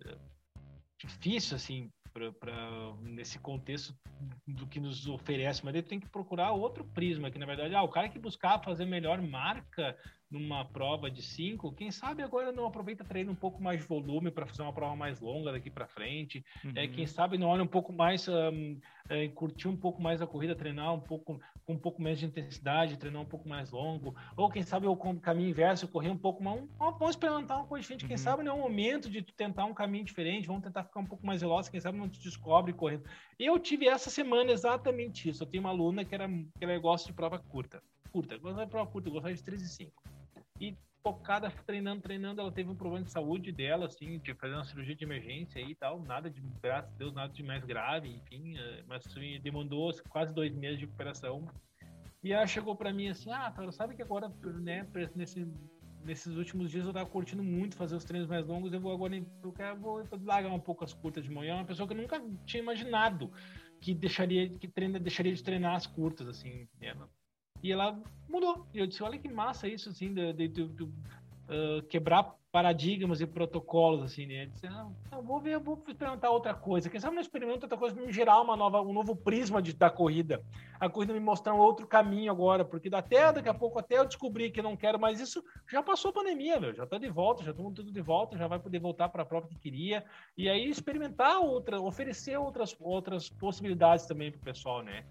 [0.05, 0.17] é
[0.99, 1.91] difícil assim
[2.39, 3.95] para nesse contexto
[4.47, 7.83] do que nos oferece, mas ele tem que procurar outro prisma, que na verdade, ah,
[7.83, 9.97] o cara que buscar fazer melhor marca
[10.31, 14.31] numa prova de 5, quem sabe agora não aproveita treino um pouco mais de volume
[14.31, 16.45] para fazer uma prova mais longa daqui para frente.
[16.65, 16.73] Uhum.
[16.75, 20.27] É, quem sabe não olha um pouco mais, um, é, curtir um pouco mais a
[20.27, 24.15] corrida, treinar um pouco com um pouco menos de intensidade, treinar um pouco mais longo.
[24.37, 26.61] Ou quem sabe o caminho inverso, correr um pouco mais.
[26.79, 28.03] vamos experimentar uma coisa diferente.
[28.03, 28.09] Uhum.
[28.09, 31.07] Quem sabe não é o momento de tentar um caminho diferente, vamos tentar ficar um
[31.07, 33.05] pouco mais veloz, quem sabe não te descobre correndo.
[33.39, 35.43] Eu tive essa semana exatamente isso.
[35.43, 37.81] Eu tenho uma aluna que era que ela gosta de prova curta.
[38.11, 40.16] Curta, gosta de prova curta, gosta de 3 e 5
[40.61, 40.77] e
[41.07, 44.97] focada, treinando, treinando, ela teve um problema de saúde dela, assim, de fazer uma cirurgia
[44.97, 48.83] de emergência e tal, nada de, graças a Deus, nada de mais grave, enfim, eh,
[48.89, 49.05] mas
[49.41, 51.49] demandou quase dois meses de recuperação.
[52.25, 54.29] E ela chegou para mim assim, ah, cara, sabe que agora,
[54.61, 54.85] né,
[55.15, 55.47] nesse,
[56.03, 59.15] nesses últimos dias eu tava curtindo muito fazer os treinos mais longos, eu vou agora,
[59.17, 62.21] eu quero, vou largar um pouco as curtas de manhã, uma pessoa que eu nunca
[62.45, 63.31] tinha imaginado
[63.81, 67.09] que deixaria, que treina, deixaria de treinar as curtas, assim, ela
[67.67, 68.67] e ela mudou.
[68.73, 73.21] E eu disse, olha que massa isso, assim, de, de, de, de uh, quebrar paradigmas
[73.21, 74.45] e protocolos, assim, né?
[74.45, 76.89] Eu disse, ah, não, vou ver, vou experimentar outra coisa.
[76.89, 79.91] Quem sabe não experimento outra coisa, me gerar uma nova, um novo prisma de, da
[79.91, 80.43] corrida.
[80.81, 84.07] A corrida me mostrar um outro caminho agora, porque até daqui a pouco, até eu
[84.07, 87.43] descobrir que não quero mais isso, já passou a pandemia, meu, já tá de volta,
[87.43, 90.03] já estamos tudo de volta, já vai poder voltar para a própria que queria.
[90.39, 95.05] E aí experimentar outra, oferecer outras, outras possibilidades também para o pessoal, né?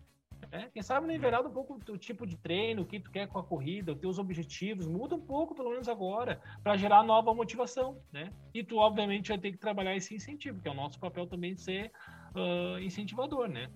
[0.56, 3.38] É, quem sabe nivelar um pouco o tipo de treino, o que tu quer com
[3.38, 8.02] a corrida, os teus objetivos, muda um pouco, pelo menos agora, para gerar nova motivação,
[8.10, 8.32] né?
[8.54, 11.56] E tu, obviamente, vai ter que trabalhar esse incentivo, que é o nosso papel também
[11.56, 11.92] de ser
[12.34, 13.70] uh, incentivador, né?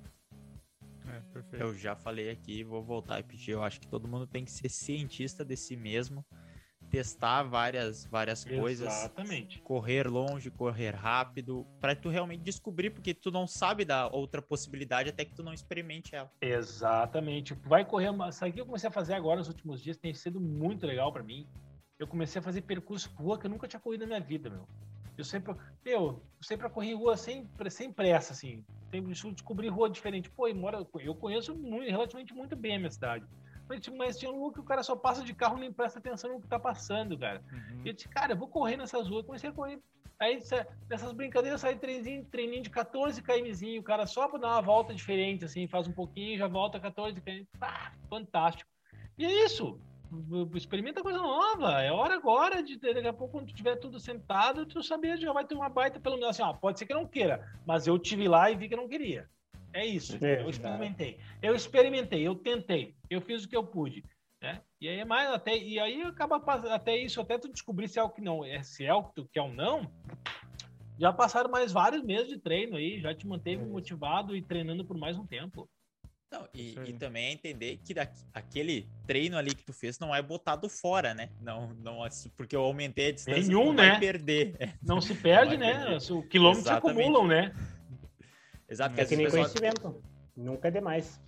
[1.06, 3.52] É, eu já falei aqui, vou voltar e pedir.
[3.52, 6.24] Eu acho que todo mundo tem que ser cientista de si mesmo
[6.90, 8.88] testar várias, várias coisas.
[8.88, 9.60] Exatamente.
[9.62, 15.10] Correr longe, correr rápido, para tu realmente descobrir, porque tu não sabe da outra possibilidade
[15.10, 16.32] até que tu não experimente ela.
[16.42, 17.54] Exatamente.
[17.54, 20.86] Vai correr, isso aqui eu comecei a fazer agora nos últimos dias, tem sido muito
[20.86, 21.48] legal para mim.
[21.98, 24.68] Eu comecei a fazer percurso rua que eu nunca tinha corrido na minha vida, meu.
[25.18, 28.64] Eu sempre, meu, eu sempre corri rua sem, sem pressa, assim.
[28.90, 30.30] Sempre descobri rua diferente.
[30.30, 33.26] Pô, eu conheço muito, relativamente muito bem a minha cidade.
[33.70, 36.34] Mas, mas tinha um que o cara só passa de carro e nem presta atenção
[36.34, 37.42] no que tá passando, cara.
[37.52, 37.84] Uhum.
[37.86, 39.24] E eu disse, cara, eu vou correr nessas ruas.
[39.24, 39.80] Comecei a correr.
[40.20, 40.40] Aí,
[40.90, 44.94] nessas brincadeiras, sai treininho, treininho de 14 kmzinho, o cara só pra dar uma volta
[44.94, 47.46] diferente, assim, faz um pouquinho, já volta 14 km.
[47.62, 48.70] Ah, fantástico.
[49.18, 49.80] E é isso.
[50.56, 51.82] Experimenta coisa nova.
[51.82, 55.46] É hora agora de daqui a pouco, quando tiver tudo sentado, tu saber já vai
[55.46, 58.28] ter uma baita, pelo menos assim, ó, pode ser que não queira, mas eu tive
[58.28, 59.30] lá e vi que não queria.
[59.74, 60.18] É isso.
[60.24, 61.20] É, eu experimentei.
[61.42, 64.04] Eu experimentei, eu tentei, eu fiz o que eu pude.
[64.42, 64.62] Né?
[64.80, 66.38] E aí é mais até e aí acaba
[66.74, 69.16] até isso até tu descobrir se é o que não é se é o que
[69.16, 69.82] tu quer ou não.
[70.98, 74.86] Já passaram mais vários meses de treino aí, já te manteve é motivado e treinando
[74.86, 75.70] por mais um tempo.
[76.32, 77.94] Não, e, e, também é entender que
[78.34, 81.30] aquele treino ali que tu fez não é botado fora, né?
[81.42, 82.00] Não, não
[82.38, 84.00] porque eu aumentei a distância, Nenhum, não né?
[84.00, 84.78] perder.
[84.80, 85.98] Não se perde, não né?
[86.12, 87.52] O quilômetro se acumulam, né?
[88.70, 89.00] Exato.
[89.00, 89.44] É que nem pessoal...
[89.44, 90.04] conhecimento.
[90.36, 91.20] Nunca é demais.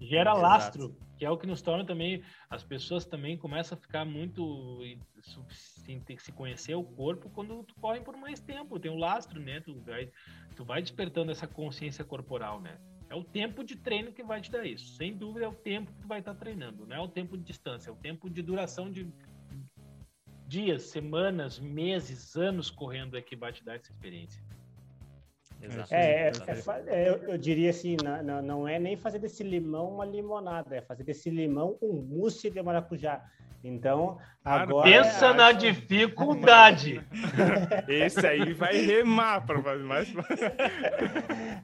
[0.00, 2.22] Gera lastro, que é o que nos torna também.
[2.50, 4.78] As pessoas também começam a ficar muito.
[5.50, 8.78] Sem ter que se conhecer o corpo quando tu corre por mais tempo.
[8.78, 9.60] Tem o um lastro, né?
[9.60, 10.10] Tu vai,
[10.54, 12.78] tu vai despertando essa consciência corporal, né?
[13.08, 14.96] É o tempo de treino que vai te dar isso.
[14.96, 16.86] Sem dúvida, é o tempo que tu vai estar treinando.
[16.86, 19.10] Não é o tempo de distância, é o tempo de duração de
[20.46, 24.42] dias, semanas, meses, anos correndo é que vai te dar essa experiência.
[25.90, 26.32] É, é,
[26.86, 30.80] é, eu, eu, diria assim, não, não é nem fazer desse limão uma limonada, é
[30.80, 33.22] fazer desse limão um mousse de maracujá.
[33.64, 34.88] Então, agora.
[34.88, 37.00] Pensa na dificuldade.
[37.88, 40.08] Esse aí vai remar para fazer mais.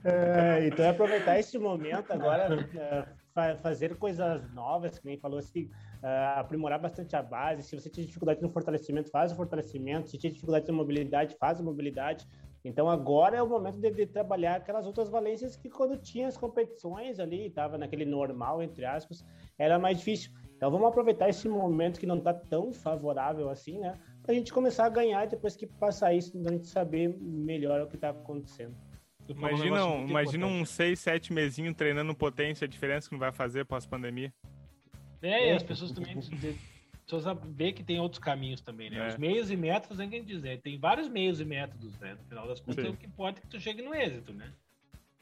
[0.05, 5.71] é, então, é aproveitar esse momento agora, é, fazer coisas novas, que nem falou assim,
[6.03, 7.63] uh, aprimorar bastante a base.
[7.63, 10.11] Se você tem dificuldade no fortalecimento, faz o fortalecimento.
[10.11, 12.27] Se tem dificuldade na mobilidade, faz a mobilidade.
[12.65, 16.37] Então agora é o momento de, de, trabalhar aquelas outras valências que quando tinha as
[16.37, 19.25] competições ali, estava naquele normal, entre aspas,
[19.59, 20.31] era mais difícil.
[20.57, 23.99] Então vamos aproveitar esse momento que não está tão favorável assim, né?
[24.23, 27.81] Para a gente começar a ganhar depois que passar isso, para a gente saber melhor
[27.81, 28.77] o que está acontecendo.
[29.29, 33.65] Imagina, um, imagina uns 6, 7 mesinhos treinando potência, a diferença que não vai fazer
[33.65, 34.33] pós-pandemia.
[35.21, 36.17] É, e as pessoas também
[37.05, 38.99] pessoas ver que tem outros caminhos também, né?
[38.99, 39.09] É.
[39.09, 42.15] Os meios e métodos, é quem dizer, tem vários meios e métodos, né?
[42.15, 42.93] No final das contas, Sim.
[42.93, 44.53] o que importa é que tu chegue no êxito, né?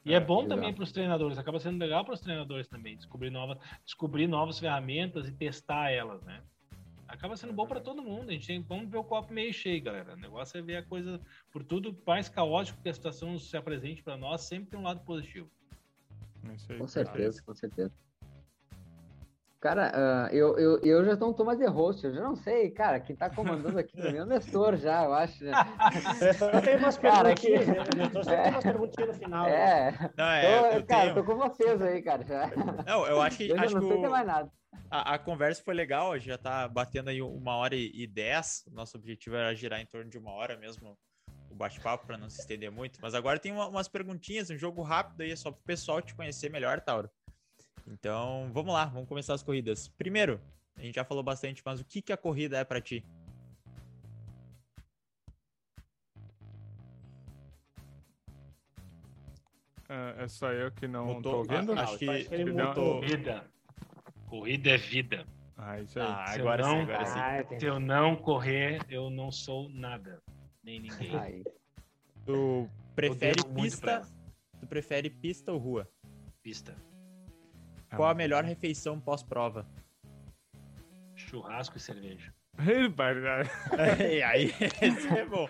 [0.05, 2.97] E é, é bom também para os treinadores, acaba sendo legal para os treinadores também,
[2.97, 6.41] descobrir novas, descobrir novas ferramentas e testar elas, né?
[7.07, 8.31] Acaba sendo bom para todo mundo.
[8.31, 10.15] A gente tem, vamos ver o copo meio cheio, galera.
[10.15, 11.21] O negócio é ver a coisa,
[11.51, 15.01] por tudo mais caótico que a situação se apresente para nós, sempre tem um lado
[15.01, 15.51] positivo.
[16.69, 17.93] É com certeza, com certeza.
[19.61, 22.71] Cara, uh, eu, eu, eu já não tô mais de host, eu já não sei,
[22.71, 25.45] cara, quem tá comandando aqui também é o Nestor já, eu acho.
[25.45, 25.53] Né?
[26.65, 27.75] tem umas perguntinhas, né?
[27.95, 29.47] Nestor sempre tem umas perguntinhas no final.
[29.47, 30.11] É, né?
[30.17, 31.15] não, é tô, cara, tenho...
[31.15, 32.51] tô com vocês aí, cara, já.
[32.87, 33.51] Não, eu acho que...
[33.51, 34.51] Eu acho não sei que mais nada.
[34.91, 38.97] A, a, conversa foi legal, já tá batendo aí uma hora e, e dez, nosso
[38.97, 40.97] objetivo era girar em torno de uma hora mesmo,
[41.51, 44.81] o bate-papo para não se estender muito, mas agora tem uma, umas perguntinhas, um jogo
[44.81, 47.11] rápido aí, só pro pessoal te conhecer melhor, Tauro.
[47.87, 49.89] Então, vamos lá, vamos começar as corridas.
[49.89, 50.41] Primeiro,
[50.77, 53.05] a gente já falou bastante, mas o que, que a corrida é para ti?
[59.89, 61.33] É, é só eu que não mutou.
[61.33, 61.73] tô ouvindo?
[61.73, 63.01] Ah, acho que, acho que ele mutou.
[63.01, 63.51] Corrida.
[64.29, 65.27] Corrida é vida.
[65.57, 66.07] Ah, isso aí.
[66.07, 67.19] Ah, se agora, não, sim, agora sim.
[67.19, 70.23] Ah, se eu não correr, eu não sou nada.
[70.63, 71.17] Nem ninguém.
[71.17, 71.43] Ai.
[72.25, 74.03] Tu prefere pista?
[74.61, 75.91] Tu prefere pista ou rua?
[76.43, 76.77] Pista.
[77.97, 79.67] Qual a melhor refeição pós-prova?
[81.17, 82.33] Churrasco e cerveja.
[84.11, 85.49] e aí, esse é bom.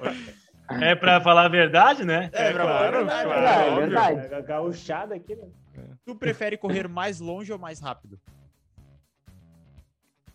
[0.81, 2.31] É pra falar a verdade, né?
[2.33, 3.25] É, pra falar a verdade.
[3.25, 4.21] Claro, é verdade.
[4.21, 5.49] É, aqui, né?
[6.05, 8.21] Tu prefere correr mais longe ou mais rápido?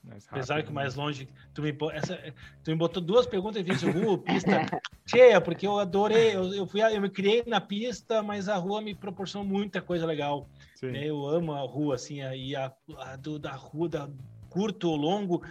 [0.04, 0.76] Mais rápido, Apesar que né?
[0.76, 2.18] mais longe, tu me, essa,
[2.64, 4.52] tu me botou duas perguntas e disse rua, pista.
[5.08, 8.82] Cheia, porque eu adorei, eu, eu, fui, eu me criei na pista, mas a rua
[8.82, 10.48] me proporcionou muita coisa legal.
[10.92, 11.06] Né?
[11.06, 14.10] Eu amo a rua, assim, e a, a do, da rua, da
[14.50, 15.44] curto ou longo,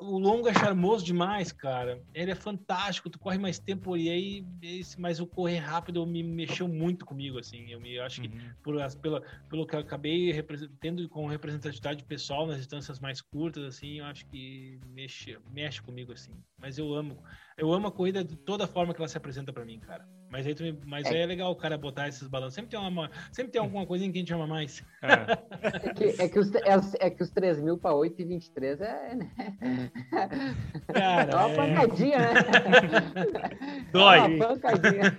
[0.00, 2.02] o longo é charmoso demais, cara.
[2.14, 6.22] Ele é fantástico, tu corre mais tempo e aí, esse, mas o correr rápido me
[6.22, 7.70] mexeu muito comigo, assim.
[7.70, 8.50] Eu me acho que uhum.
[8.62, 10.32] por, pelo, pelo que eu acabei
[10.80, 16.12] tendo com representatividade pessoal nas distâncias mais curtas, assim, eu acho que mexe, mexe comigo,
[16.12, 16.32] assim.
[16.58, 17.22] Mas eu amo,
[17.56, 20.06] eu amo a corrida de toda forma que ela se apresenta para mim, cara.
[20.30, 21.10] Mas aí, me, mas é.
[21.10, 22.54] aí é legal o cara botar esses balanços.
[22.54, 24.84] Sempre tem, uma, sempre tem alguma coisa em que a gente ama mais.
[25.02, 28.24] É, é que, é, que, os, é, é que os 3 mil para 8 e
[28.24, 29.14] 23 é.
[29.14, 29.30] Né?
[30.92, 31.56] Cara, é uma é...
[31.56, 32.40] pancadinha, né?
[33.90, 34.18] Dói.
[34.18, 35.16] É uma pancadinha.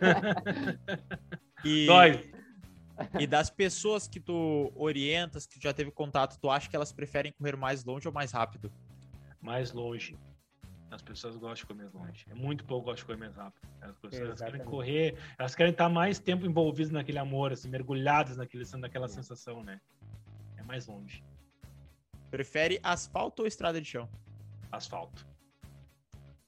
[1.66, 1.86] E...
[1.88, 2.32] Dói.
[3.20, 6.92] E das pessoas que tu orientas, que tu já teve contato, tu acha que elas
[6.92, 8.72] preferem correr mais longe ou mais rápido?
[9.42, 10.18] Mais longe.
[10.92, 12.26] As pessoas gostam de correr mais longe.
[12.30, 13.68] É muito pouco gostam de correr mais rápido.
[13.82, 18.38] As pessoas elas querem correr, elas querem estar mais tempo envolvidas naquele amor, assim, mergulhadas
[18.38, 19.10] naquele, naquela é.
[19.10, 19.80] sensação, né?
[20.58, 21.24] É mais longe.
[22.32, 24.10] Prefere asfalto ou estrada de chão?
[24.72, 25.28] Asfalto.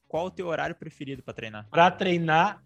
[0.07, 1.67] Qual o teu horário preferido para treinar?
[1.69, 2.63] Para treinar,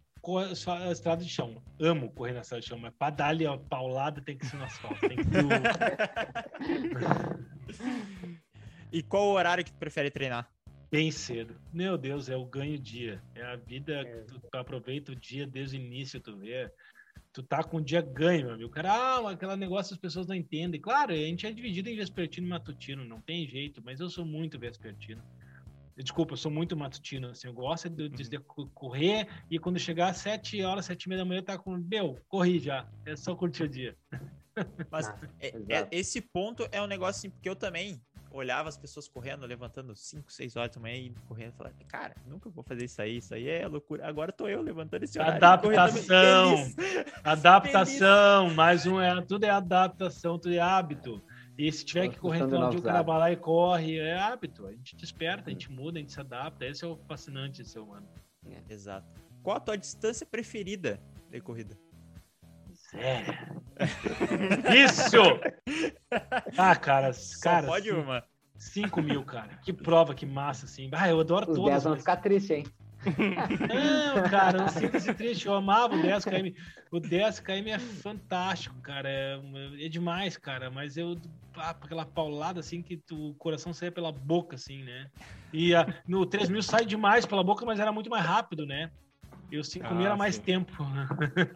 [0.67, 1.61] a estrada de chão.
[1.79, 4.57] Amo correr na estrada de chão, mas para dar ali a paulada tem que ser
[4.57, 4.99] no asfalto.
[5.01, 5.23] Tem que...
[8.91, 10.49] e qual o horário que tu prefere treinar?
[10.91, 11.55] Bem cedo.
[11.73, 13.21] Meu Deus, é o ganho dia.
[13.33, 14.21] É a vida, é.
[14.21, 16.71] Tu, tu aproveita o dia desde o início, tu vê.
[17.33, 18.69] Tu tá com o dia ganho, meu amigo.
[18.69, 20.79] Cara, ah, aquele negócio as pessoas não entendem.
[20.79, 24.25] Claro, a gente é dividido em vespertino e matutino, não tem jeito, mas eu sou
[24.25, 25.21] muito vespertino.
[25.97, 28.67] Desculpa, eu sou muito matutino, assim, eu gosto de, de, uhum.
[28.73, 32.19] correr e quando chegar às sete horas, sete e meia da manhã, tá com, meu,
[32.27, 33.95] corri já, é só curtir o dia.
[34.91, 38.01] Mas ah, é, é, esse ponto é um negócio assim, porque eu também,
[38.35, 42.15] olhava as pessoas correndo, levantando 5, 6 horas da manhã e correndo, e falava, cara,
[42.25, 44.07] nunca vou fazer isso aí, isso aí é loucura.
[44.07, 45.37] Agora tô eu levantando esse horário.
[45.37, 46.55] Adaptação,
[47.23, 51.23] adaptação, mais um é, tudo é adaptação, tudo é hábito.
[51.57, 54.67] E se tiver que correr então, um o cara vai lá e corre, é hábito.
[54.67, 56.65] A gente desperta, a gente muda, a gente se adapta.
[56.65, 58.07] Esse é o fascinante do ser humano.
[58.45, 59.07] É, exato.
[59.41, 61.01] Qual a tua distância preferida
[61.31, 61.77] de corrida?
[62.95, 63.55] Sério?
[64.73, 65.17] Isso!
[66.57, 67.11] Ah, cara,
[67.41, 67.67] cara.
[67.67, 68.23] pode cinco, uma.
[68.57, 69.49] 5 mil, cara.
[69.63, 70.89] Que prova, que massa, assim.
[70.93, 71.71] Ah, eu adoro Os todas.
[71.71, 72.01] 10 vão mas...
[72.01, 72.65] ficar tristes, hein?
[73.05, 75.45] Não, cara, não sinta-se triste.
[75.45, 76.55] Eu amava o 10 km.
[76.91, 79.09] O 10 km é fantástico, cara.
[79.09, 79.39] É,
[79.79, 80.71] é demais, cara.
[80.71, 81.15] Mas eu.
[81.55, 85.09] Ah, aquela paulada assim que tu, o coração saia pela boca, assim, né?
[85.53, 88.89] E a, no 3 mil sai demais pela boca, mas era muito mais rápido, né?
[89.51, 90.41] E o 5 mil ah, era mais sim.
[90.41, 90.85] tempo.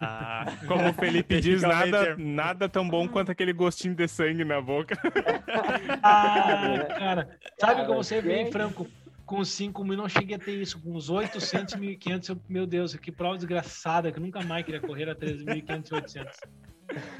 [0.00, 4.60] Ah, como o Felipe diz, nada, nada tão bom quanto aquele gostinho de sangue na
[4.60, 4.96] boca.
[6.02, 8.86] Ah, cara, sabe como você vê, Franco?
[9.26, 10.80] Com 5 mil não cheguei a ter isso.
[10.80, 15.08] Com os 800, 1.500, meu Deus, que prova desgraçada, que eu nunca mais queria correr
[15.10, 16.40] a 13.500 e 800.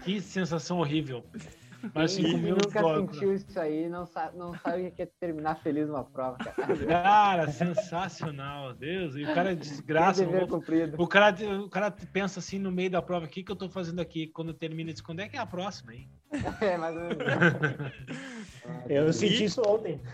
[0.04, 1.24] Que sensação horrível.
[1.94, 5.88] Mas Quem nunca sentiu isso aí, não sabe, não sabe o que é terminar feliz
[5.88, 6.86] uma prova, cara.
[6.86, 9.16] Cara, sensacional, Deus.
[9.16, 10.24] E o cara desgraça.
[10.24, 13.56] O, o, cara, o cara pensa assim no meio da prova, o que, que eu
[13.56, 14.26] tô fazendo aqui?
[14.26, 16.08] Quando termina, diz, quando é que é a próxima, hein?
[16.60, 17.92] É, mais ou menos.
[18.88, 20.00] eu senti isso ontem.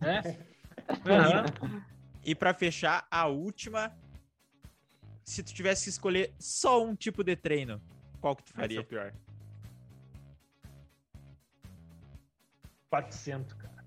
[0.00, 1.66] É.
[1.66, 1.80] Uhum.
[2.24, 3.92] E para fechar, a última.
[5.24, 7.80] Se tu tivesse que escolher só um tipo de treino,
[8.20, 8.78] qual que tu faria?
[8.78, 9.12] Esse é o pior.
[13.02, 13.84] 400, cara.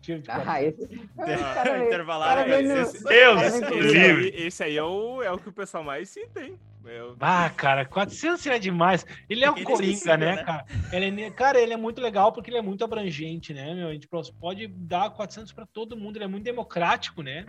[0.00, 0.48] Tiro de 400.
[0.48, 1.10] Ah, esse...
[1.18, 2.48] Ah, intervalar.
[2.48, 6.58] Esse, esse, esse, aí é o, é o que o pessoal mais cita, hein?
[6.82, 9.04] Meu ah, cara, 400 é demais.
[9.28, 10.64] Ele é o Coringa, né, né, cara?
[10.92, 13.88] Ele é, cara, ele é muito legal porque ele é muito abrangente, né, meu?
[13.88, 17.44] A gente pode dar 400 para todo mundo, ele é muito democrático, né?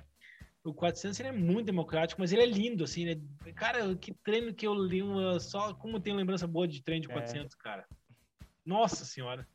[0.63, 3.21] O 400 ele é muito democrático, mas ele é lindo, assim, né?
[3.55, 5.01] Cara, que treino que eu li,
[5.39, 7.63] só como tenho lembrança boa de treino de 400, é.
[7.63, 7.85] cara.
[8.65, 9.47] Nossa senhora.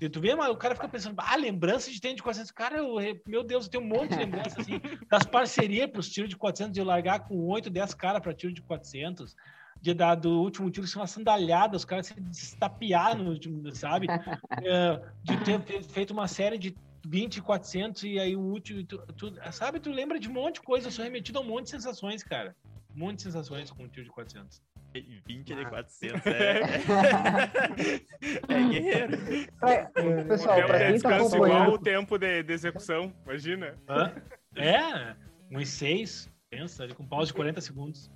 [0.00, 2.50] E tu vê, mas o cara fica pensando, ah, lembrança de treino de 400.
[2.50, 2.96] Cara, eu,
[3.26, 6.36] meu Deus, eu tenho um monte de lembrança, assim, das parcerias para os tiros de
[6.36, 9.36] 400, de eu largar com 8, 10 caras para tiro de 400,
[9.80, 14.06] de dar do último tiro ser uma sandalhada, os caras se destapear no último, sabe?
[14.64, 19.32] É, de ter feito uma série de 20, 400 e aí o último, tu, tu,
[19.50, 19.80] sabe?
[19.80, 22.22] Tu lembra de um monte de coisa, eu sou remetido a um monte de sensações,
[22.22, 22.54] cara.
[22.94, 24.62] Um monte de sensações com o tiro de 400.
[25.00, 26.60] 20 de 400, é.
[28.48, 29.18] é guerreiro.
[29.58, 29.90] Pra,
[30.28, 31.46] pessoal, pra quem tá acompanhando...
[31.46, 33.74] igual o tempo de, de execução, imagina.
[33.88, 34.12] Hã?
[34.54, 35.16] É,
[35.50, 38.10] uns 6, pensa, ali com pausa de 40 segundos.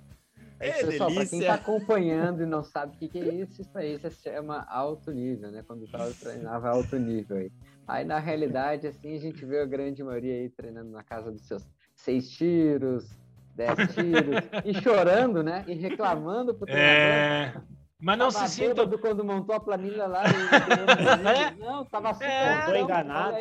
[0.59, 1.15] É, é pessoal, delícia.
[1.15, 4.09] pra quem tá acompanhando e não sabe o que, que é isso, isso aí se
[4.11, 5.63] chama alto nível, né?
[5.65, 7.51] Quando o Paulo treinava alto nível aí.
[7.87, 11.47] Aí, na realidade, assim, a gente vê a grande maioria aí treinando na casa dos
[11.47, 13.17] seus seis tiros,
[13.57, 15.65] 10 tiros, e chorando, né?
[15.67, 16.93] E reclamando pro treinador.
[16.95, 17.77] É...
[17.99, 18.87] Mas não tava se sinta.
[18.99, 20.23] quando montou a planilha lá.
[20.27, 20.29] E...
[21.41, 21.55] é?
[21.55, 22.29] Não, tava super.
[22.29, 23.35] É, enganado.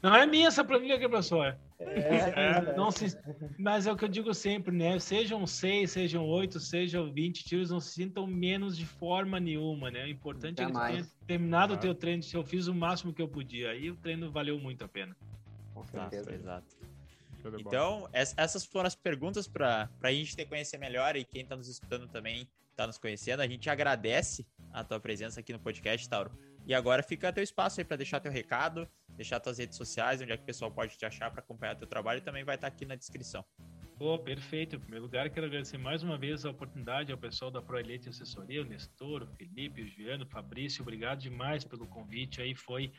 [0.00, 1.56] Não é minha essa planilha que professor.
[1.80, 3.18] É, é, não se...
[3.58, 5.00] Mas é o que eu digo sempre, né?
[5.00, 10.04] Sejam seis, sejam oito, sejam vinte tiros, não se sintam menos de forma nenhuma, né?
[10.04, 10.76] O importante Jamais.
[10.76, 12.22] é que tenha terminado o teu treino.
[12.22, 15.16] Se eu fiz o máximo que eu podia, aí o treino valeu muito a pena.
[15.74, 16.32] Com certeza.
[16.32, 16.81] exato.
[17.58, 21.68] Então, essas foram as perguntas para a gente te conhecer melhor e quem está nos
[21.68, 23.40] escutando também está nos conhecendo.
[23.40, 26.32] A gente agradece a tua presença aqui no podcast, Tauro.
[26.64, 30.32] E agora fica teu espaço aí para deixar teu recado, deixar tuas redes sociais, onde
[30.32, 32.70] é que o pessoal pode te achar para acompanhar teu trabalho e também vai estar
[32.70, 33.44] tá aqui na descrição.
[33.98, 34.76] Pô, perfeito.
[34.76, 38.62] Em primeiro lugar, quero agradecer mais uma vez a oportunidade ao pessoal da Proelite Assessoria,
[38.62, 40.82] o Nestor, o Felipe, o Juliano, o Fabrício.
[40.82, 42.40] Obrigado demais pelo convite.
[42.40, 42.90] Aí foi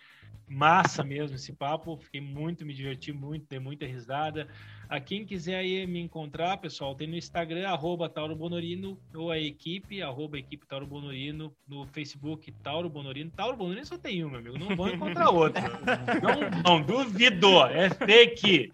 [0.47, 1.97] massa mesmo esse papo.
[1.97, 4.47] Fiquei muito, me diverti muito, dei muita risada.
[4.87, 9.39] A quem quiser aí me encontrar, pessoal, tem no Instagram, arroba Tauro Bonorino, ou a
[9.39, 13.31] equipe, arroba equipe Tauro Bonorino, no Facebook, Tauro Bonorino.
[13.31, 14.59] Tauro Bonorino só tem um, meu amigo.
[14.59, 15.63] Não vou encontrar outra.
[16.63, 17.63] não, não duvido.
[17.65, 18.71] É fake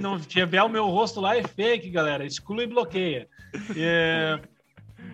[0.00, 2.24] não tiver o meu rosto lá, é fake, galera.
[2.24, 3.28] Exclui e bloqueia.
[3.76, 4.40] É,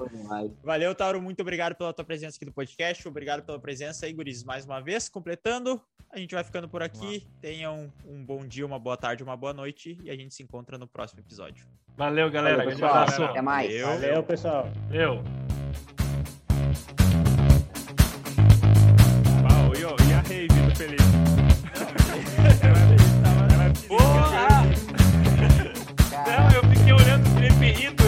[0.63, 1.21] Valeu, Tauro.
[1.21, 3.07] Muito obrigado pela tua presença aqui no podcast.
[3.07, 5.09] Obrigado pela presença aí, Guris, mais uma vez.
[5.09, 7.27] Completando, a gente vai ficando por aqui.
[7.41, 10.77] Tenham um bom dia, uma boa tarde, uma boa noite e a gente se encontra
[10.77, 11.65] no próximo episódio.
[11.95, 12.57] Valeu, galera.
[12.57, 12.91] Valeu, pessoal.
[12.91, 13.23] abraço.
[13.23, 13.81] Até mais.
[13.81, 14.67] Valeu, Valeu pessoal.
[14.91, 15.23] Eu.
[20.07, 21.03] e a rave do Felipe?
[23.87, 24.63] Porra!
[26.25, 28.02] Não, eu fiquei olhando o Felipe rindo